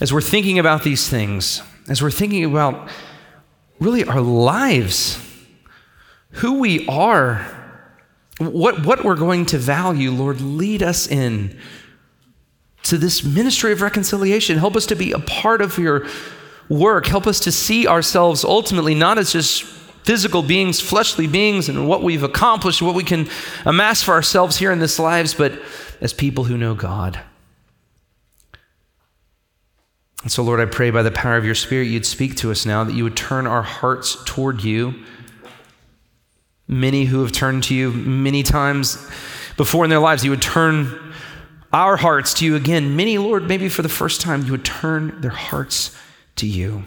as 0.00 0.12
we're 0.12 0.20
thinking 0.20 0.58
about 0.58 0.82
these 0.82 1.08
things, 1.08 1.62
as 1.88 2.02
we're 2.02 2.10
thinking 2.10 2.44
about 2.44 2.88
really 3.80 4.04
our 4.04 4.20
lives, 4.20 5.18
who 6.30 6.58
we 6.58 6.86
are, 6.88 7.46
what, 8.38 8.84
what 8.84 9.04
we're 9.04 9.16
going 9.16 9.46
to 9.46 9.58
value, 9.58 10.10
Lord, 10.10 10.40
lead 10.40 10.82
us 10.82 11.06
in 11.06 11.58
to 12.82 12.98
this 12.98 13.24
ministry 13.24 13.72
of 13.72 13.80
reconciliation. 13.80 14.58
Help 14.58 14.76
us 14.76 14.86
to 14.86 14.94
be 14.94 15.12
a 15.12 15.18
part 15.18 15.60
of 15.60 15.78
your 15.78 16.06
work. 16.68 17.06
Help 17.06 17.26
us 17.26 17.40
to 17.40 17.52
see 17.52 17.86
ourselves 17.86 18.44
ultimately 18.44 18.94
not 18.94 19.18
as 19.18 19.32
just 19.32 19.64
physical 20.04 20.42
beings, 20.42 20.80
fleshly 20.80 21.26
beings, 21.26 21.68
and 21.68 21.88
what 21.88 22.02
we've 22.02 22.22
accomplished, 22.22 22.80
what 22.80 22.94
we 22.94 23.02
can 23.02 23.28
amass 23.64 24.02
for 24.02 24.12
ourselves 24.12 24.56
here 24.56 24.70
in 24.70 24.78
this 24.78 24.98
lives, 24.98 25.34
but 25.34 25.52
as 26.00 26.12
people 26.12 26.44
who 26.44 26.56
know 26.56 26.74
God. 26.74 27.20
And 30.26 30.32
so, 30.32 30.42
Lord, 30.42 30.58
I 30.58 30.64
pray 30.66 30.90
by 30.90 31.04
the 31.04 31.12
power 31.12 31.36
of 31.36 31.44
your 31.44 31.54
Spirit, 31.54 31.84
you'd 31.84 32.04
speak 32.04 32.34
to 32.38 32.50
us 32.50 32.66
now, 32.66 32.82
that 32.82 32.96
you 32.96 33.04
would 33.04 33.16
turn 33.16 33.46
our 33.46 33.62
hearts 33.62 34.16
toward 34.24 34.64
you 34.64 35.06
Many 36.68 37.04
who 37.04 37.22
have 37.22 37.32
turned 37.32 37.62
to 37.64 37.74
you 37.74 37.92
many 37.92 38.42
times 38.42 38.96
before 39.56 39.84
in 39.84 39.90
their 39.90 40.00
lives, 40.00 40.24
you 40.24 40.30
would 40.30 40.42
turn 40.42 41.14
our 41.72 41.96
hearts 41.96 42.34
to 42.34 42.44
you 42.44 42.56
again. 42.56 42.96
Many, 42.96 43.18
Lord, 43.18 43.46
maybe 43.46 43.68
for 43.68 43.82
the 43.82 43.88
first 43.88 44.20
time, 44.20 44.44
you 44.44 44.50
would 44.50 44.64
turn 44.64 45.20
their 45.20 45.30
hearts 45.30 45.96
to 46.36 46.46
you. 46.46 46.84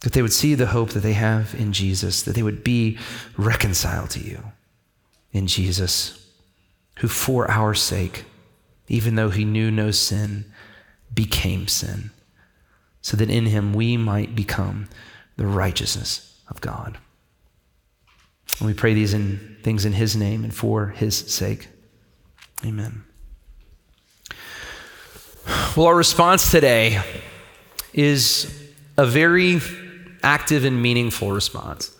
That 0.00 0.12
they 0.12 0.22
would 0.22 0.32
see 0.32 0.54
the 0.54 0.66
hope 0.66 0.90
that 0.90 1.00
they 1.00 1.14
have 1.14 1.54
in 1.54 1.72
Jesus, 1.72 2.22
that 2.22 2.34
they 2.34 2.42
would 2.42 2.62
be 2.62 2.98
reconciled 3.36 4.10
to 4.10 4.20
you 4.20 4.40
in 5.32 5.46
Jesus, 5.46 6.28
who 6.98 7.08
for 7.08 7.50
our 7.50 7.74
sake, 7.74 8.24
even 8.86 9.16
though 9.16 9.30
he 9.30 9.44
knew 9.44 9.70
no 9.70 9.90
sin, 9.90 10.44
became 11.12 11.66
sin, 11.66 12.10
so 13.04 13.18
that 13.18 13.28
in 13.28 13.44
him 13.44 13.74
we 13.74 13.98
might 13.98 14.34
become 14.34 14.88
the 15.36 15.46
righteousness 15.46 16.40
of 16.48 16.62
God. 16.62 16.96
And 18.58 18.66
we 18.66 18.72
pray 18.72 18.94
these 18.94 19.12
in, 19.12 19.58
things 19.62 19.84
in 19.84 19.92
His 19.92 20.16
name 20.16 20.42
and 20.42 20.54
for 20.54 20.88
His 20.88 21.14
sake. 21.14 21.68
Amen. 22.64 23.04
Well, 25.76 25.86
our 25.86 25.94
response 25.94 26.50
today 26.50 27.02
is 27.92 28.72
a 28.96 29.04
very 29.04 29.60
active 30.22 30.64
and 30.64 30.80
meaningful 30.80 31.32
response. 31.32 31.94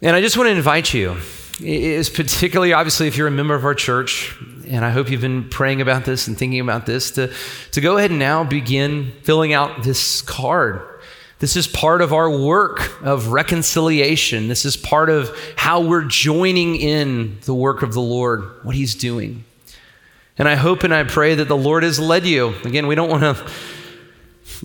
And 0.00 0.14
I 0.14 0.20
just 0.20 0.36
want 0.36 0.46
to 0.46 0.54
invite 0.54 0.94
you, 0.94 1.16
is 1.58 2.08
particularly 2.08 2.72
obviously 2.72 3.08
if 3.08 3.16
you're 3.16 3.26
a 3.26 3.32
member 3.32 3.56
of 3.56 3.64
our 3.64 3.74
church, 3.74 4.36
and 4.66 4.84
I 4.84 4.90
hope 4.90 5.10
you've 5.10 5.20
been 5.20 5.48
praying 5.48 5.80
about 5.80 6.04
this 6.04 6.28
and 6.28 6.36
thinking 6.36 6.60
about 6.60 6.86
this, 6.86 7.10
to, 7.12 7.32
to 7.72 7.80
go 7.80 7.96
ahead 7.96 8.10
and 8.10 8.18
now 8.18 8.44
begin 8.44 9.12
filling 9.22 9.52
out 9.52 9.82
this 9.82 10.22
card 10.22 10.80
this 11.38 11.54
is 11.54 11.66
part 11.66 12.00
of 12.00 12.14
our 12.14 12.30
work 12.30 13.02
of 13.02 13.28
reconciliation. 13.28 14.48
This 14.48 14.64
is 14.64 14.74
part 14.74 15.10
of 15.10 15.36
how 15.56 15.82
we're 15.82 16.04
joining 16.04 16.76
in 16.76 17.38
the 17.42 17.54
work 17.54 17.82
of 17.82 17.92
the 17.92 18.00
Lord, 18.00 18.64
what 18.64 18.74
He's 18.74 18.94
doing. 18.94 19.44
And 20.38 20.48
I 20.48 20.54
hope 20.54 20.82
and 20.82 20.94
I 20.94 21.04
pray 21.04 21.34
that 21.34 21.48
the 21.48 21.56
Lord 21.56 21.82
has 21.82 22.00
led 22.00 22.26
you. 22.26 22.54
Again, 22.64 22.86
we 22.86 22.94
don't 22.94 23.10
want 23.10 23.22
to 23.22 23.50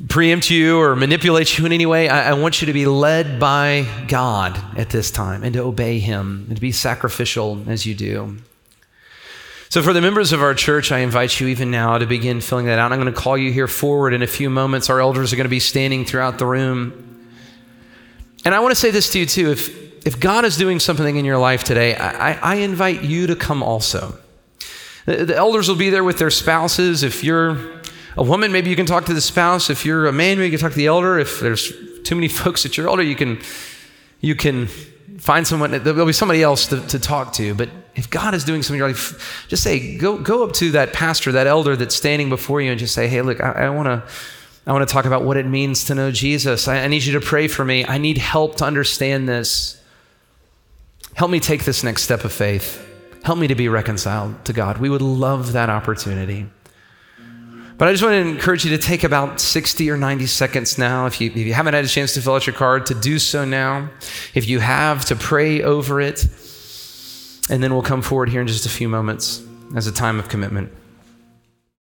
preempt 0.08 0.50
you 0.50 0.80
or 0.80 0.96
manipulate 0.96 1.58
you 1.58 1.66
in 1.66 1.74
any 1.74 1.86
way. 1.86 2.08
I, 2.08 2.30
I, 2.30 2.34
want 2.34 2.62
you 2.62 2.68
to 2.68 2.74
be 2.74 2.86
led 2.86 3.40
by 3.40 3.86
God 4.08 4.58
at 4.78 4.90
this 4.90 5.12
time 5.12 5.44
and 5.44 5.54
to 5.54 5.64
obey 5.64 6.00
Him 6.00 6.46
and 6.48 6.56
to 6.56 6.62
be 6.62 6.72
sacrificial 6.72 7.62
as 7.68 7.86
you 7.86 7.94
do. 7.94 8.38
So, 9.72 9.82
for 9.82 9.94
the 9.94 10.02
members 10.02 10.34
of 10.34 10.42
our 10.42 10.54
church, 10.54 10.92
I 10.92 11.00
invite 11.00 11.40
you 11.40 11.48
even 11.48 11.72
now 11.72 11.98
to 11.98 12.06
begin 12.06 12.42
filling 12.42 12.66
that 12.66 12.78
out. 12.78 12.92
I'm 12.92 13.00
going 13.00 13.14
to 13.14 13.18
call 13.18 13.38
you 13.38 13.54
here 13.54 13.70
forward 13.70 14.14
in 14.14 14.22
a 14.22 14.28
few 14.28 14.50
moments. 14.50 14.90
Our 14.90 15.00
elders 15.00 15.32
are 15.32 15.38
going 15.38 15.46
to 15.46 15.50
be 15.50 15.62
standing 15.62 16.04
throughout 16.04 16.40
the 16.40 16.46
room. 16.46 17.26
And 18.44 18.54
I 18.54 18.60
want 18.60 18.74
to 18.74 18.76
say 18.76 18.92
this 18.92 19.14
to 19.14 19.20
you, 19.20 19.26
too. 19.26 19.50
If, 19.52 20.06
if 20.06 20.20
God 20.20 20.44
is 20.44 20.58
doing 20.58 20.82
something 20.82 21.16
in 21.16 21.24
your 21.24 21.38
life 21.38 21.64
today, 21.64 21.96
I, 21.96 22.34
I 22.34 22.56
invite 22.56 23.04
you 23.04 23.28
to 23.28 23.36
come 23.38 23.64
also. 23.64 24.20
The, 25.06 25.24
the 25.24 25.38
elders 25.38 25.70
will 25.70 25.78
be 25.78 25.90
there 25.90 26.04
with 26.04 26.18
their 26.18 26.32
spouses. 26.32 27.02
If 27.02 27.24
you're 27.24 27.82
a 28.18 28.24
woman, 28.24 28.52
maybe 28.52 28.70
you 28.70 28.76
can 28.76 28.86
talk 28.86 29.06
to 29.06 29.14
the 29.14 29.22
spouse. 29.22 29.70
If 29.70 29.86
you're 29.86 30.06
a 30.06 30.12
man, 30.12 30.38
maybe 30.38 30.48
you 30.48 30.58
can 30.58 30.60
talk 30.60 30.74
to 30.74 30.78
the 30.78 30.88
elder. 30.88 31.18
If 31.18 31.40
there's 31.40 31.72
too 32.04 32.16
many 32.16 32.28
folks 32.44 32.66
at 32.66 32.76
your 32.76 32.90
elder, 32.90 33.04
you 33.04 33.16
can, 33.16 33.40
you 34.20 34.36
can 34.36 34.68
find 35.22 35.48
someone, 35.48 35.72
there'll 35.72 36.06
be 36.06 36.14
somebody 36.14 36.42
else 36.42 36.66
to, 36.68 36.86
to 36.88 37.00
talk 37.00 37.32
to. 37.34 37.54
But 37.54 37.70
if 37.96 38.10
God 38.10 38.34
is 38.34 38.44
doing 38.44 38.64
something 38.64 38.76
in 38.76 38.80
your 38.80 38.88
life, 38.88 39.46
just 39.48 39.62
say, 39.64 39.98
go, 39.98 40.18
go 40.18 40.44
up 40.44 40.54
to 40.54 40.72
that 40.72 40.94
pastor, 40.94 41.32
that 41.34 41.46
elder 41.46 41.76
that's 41.76 41.96
standing 41.96 42.28
before 42.28 42.60
you, 42.60 42.72
and 42.72 42.80
just 42.80 42.96
say, 42.96 43.08
hey, 43.08 43.22
look, 43.22 43.40
I, 43.40 43.52
I 43.52 43.70
want 43.70 43.88
to. 43.88 44.04
I 44.68 44.74
want 44.74 44.88
to 44.88 44.94
talk 44.94 45.06
about 45.06 45.24
what 45.24 45.38
it 45.38 45.48
means 45.48 45.86
to 45.86 45.96
know 45.96 46.12
Jesus. 46.12 46.68
I, 46.68 46.84
I 46.84 46.88
need 46.88 47.04
you 47.04 47.14
to 47.14 47.20
pray 47.20 47.48
for 47.48 47.66
me. 47.66 47.84
I 47.84 47.98
need 47.98 48.20
help 48.20 48.58
to 48.58 48.64
understand 48.64 49.28
this. 49.28 49.82
Help 51.16 51.32
me 51.32 51.40
take 51.40 51.66
this 51.66 51.84
next 51.84 52.04
step 52.04 52.24
of 52.26 52.32
faith. 52.32 52.88
Help 53.24 53.40
me 53.40 53.48
to 53.48 53.56
be 53.56 53.70
reconciled 53.70 54.46
to 54.46 54.54
God. 54.54 54.78
We 54.78 54.88
would 54.88 55.02
love 55.02 55.54
that 55.54 55.72
opportunity. 55.72 56.46
But 57.82 57.88
I 57.88 57.94
just 57.94 58.04
want 58.04 58.14
to 58.14 58.20
encourage 58.20 58.64
you 58.64 58.78
to 58.78 58.78
take 58.78 59.04
about 59.04 59.40
60 59.40 59.90
or 59.90 59.98
90 59.98 60.28
seconds 60.28 60.78
now. 60.78 61.08
If 61.08 61.20
you, 61.20 61.32
if 61.32 61.38
you 61.38 61.54
haven't 61.54 61.74
had 61.74 61.84
a 61.84 61.88
chance 61.88 62.14
to 62.14 62.22
fill 62.22 62.36
out 62.36 62.46
your 62.46 62.56
card, 62.56 62.86
to 62.86 62.94
do 62.94 63.18
so 63.18 63.44
now. 63.44 63.90
If 64.36 64.48
you 64.48 64.60
have, 64.60 65.04
to 65.06 65.16
pray 65.16 65.64
over 65.64 66.00
it. 66.00 66.28
And 67.50 67.64
then 67.64 67.74
we'll 67.74 67.82
come 67.82 68.04
forward 68.04 68.30
here 68.30 68.40
in 68.40 68.46
just 68.46 68.68
a 68.68 68.70
few 68.70 68.88
moments 68.88 69.42
as 69.76 69.88
a 69.88 69.92
time 69.92 70.20
of 70.20 70.30
commitment. 70.30 70.72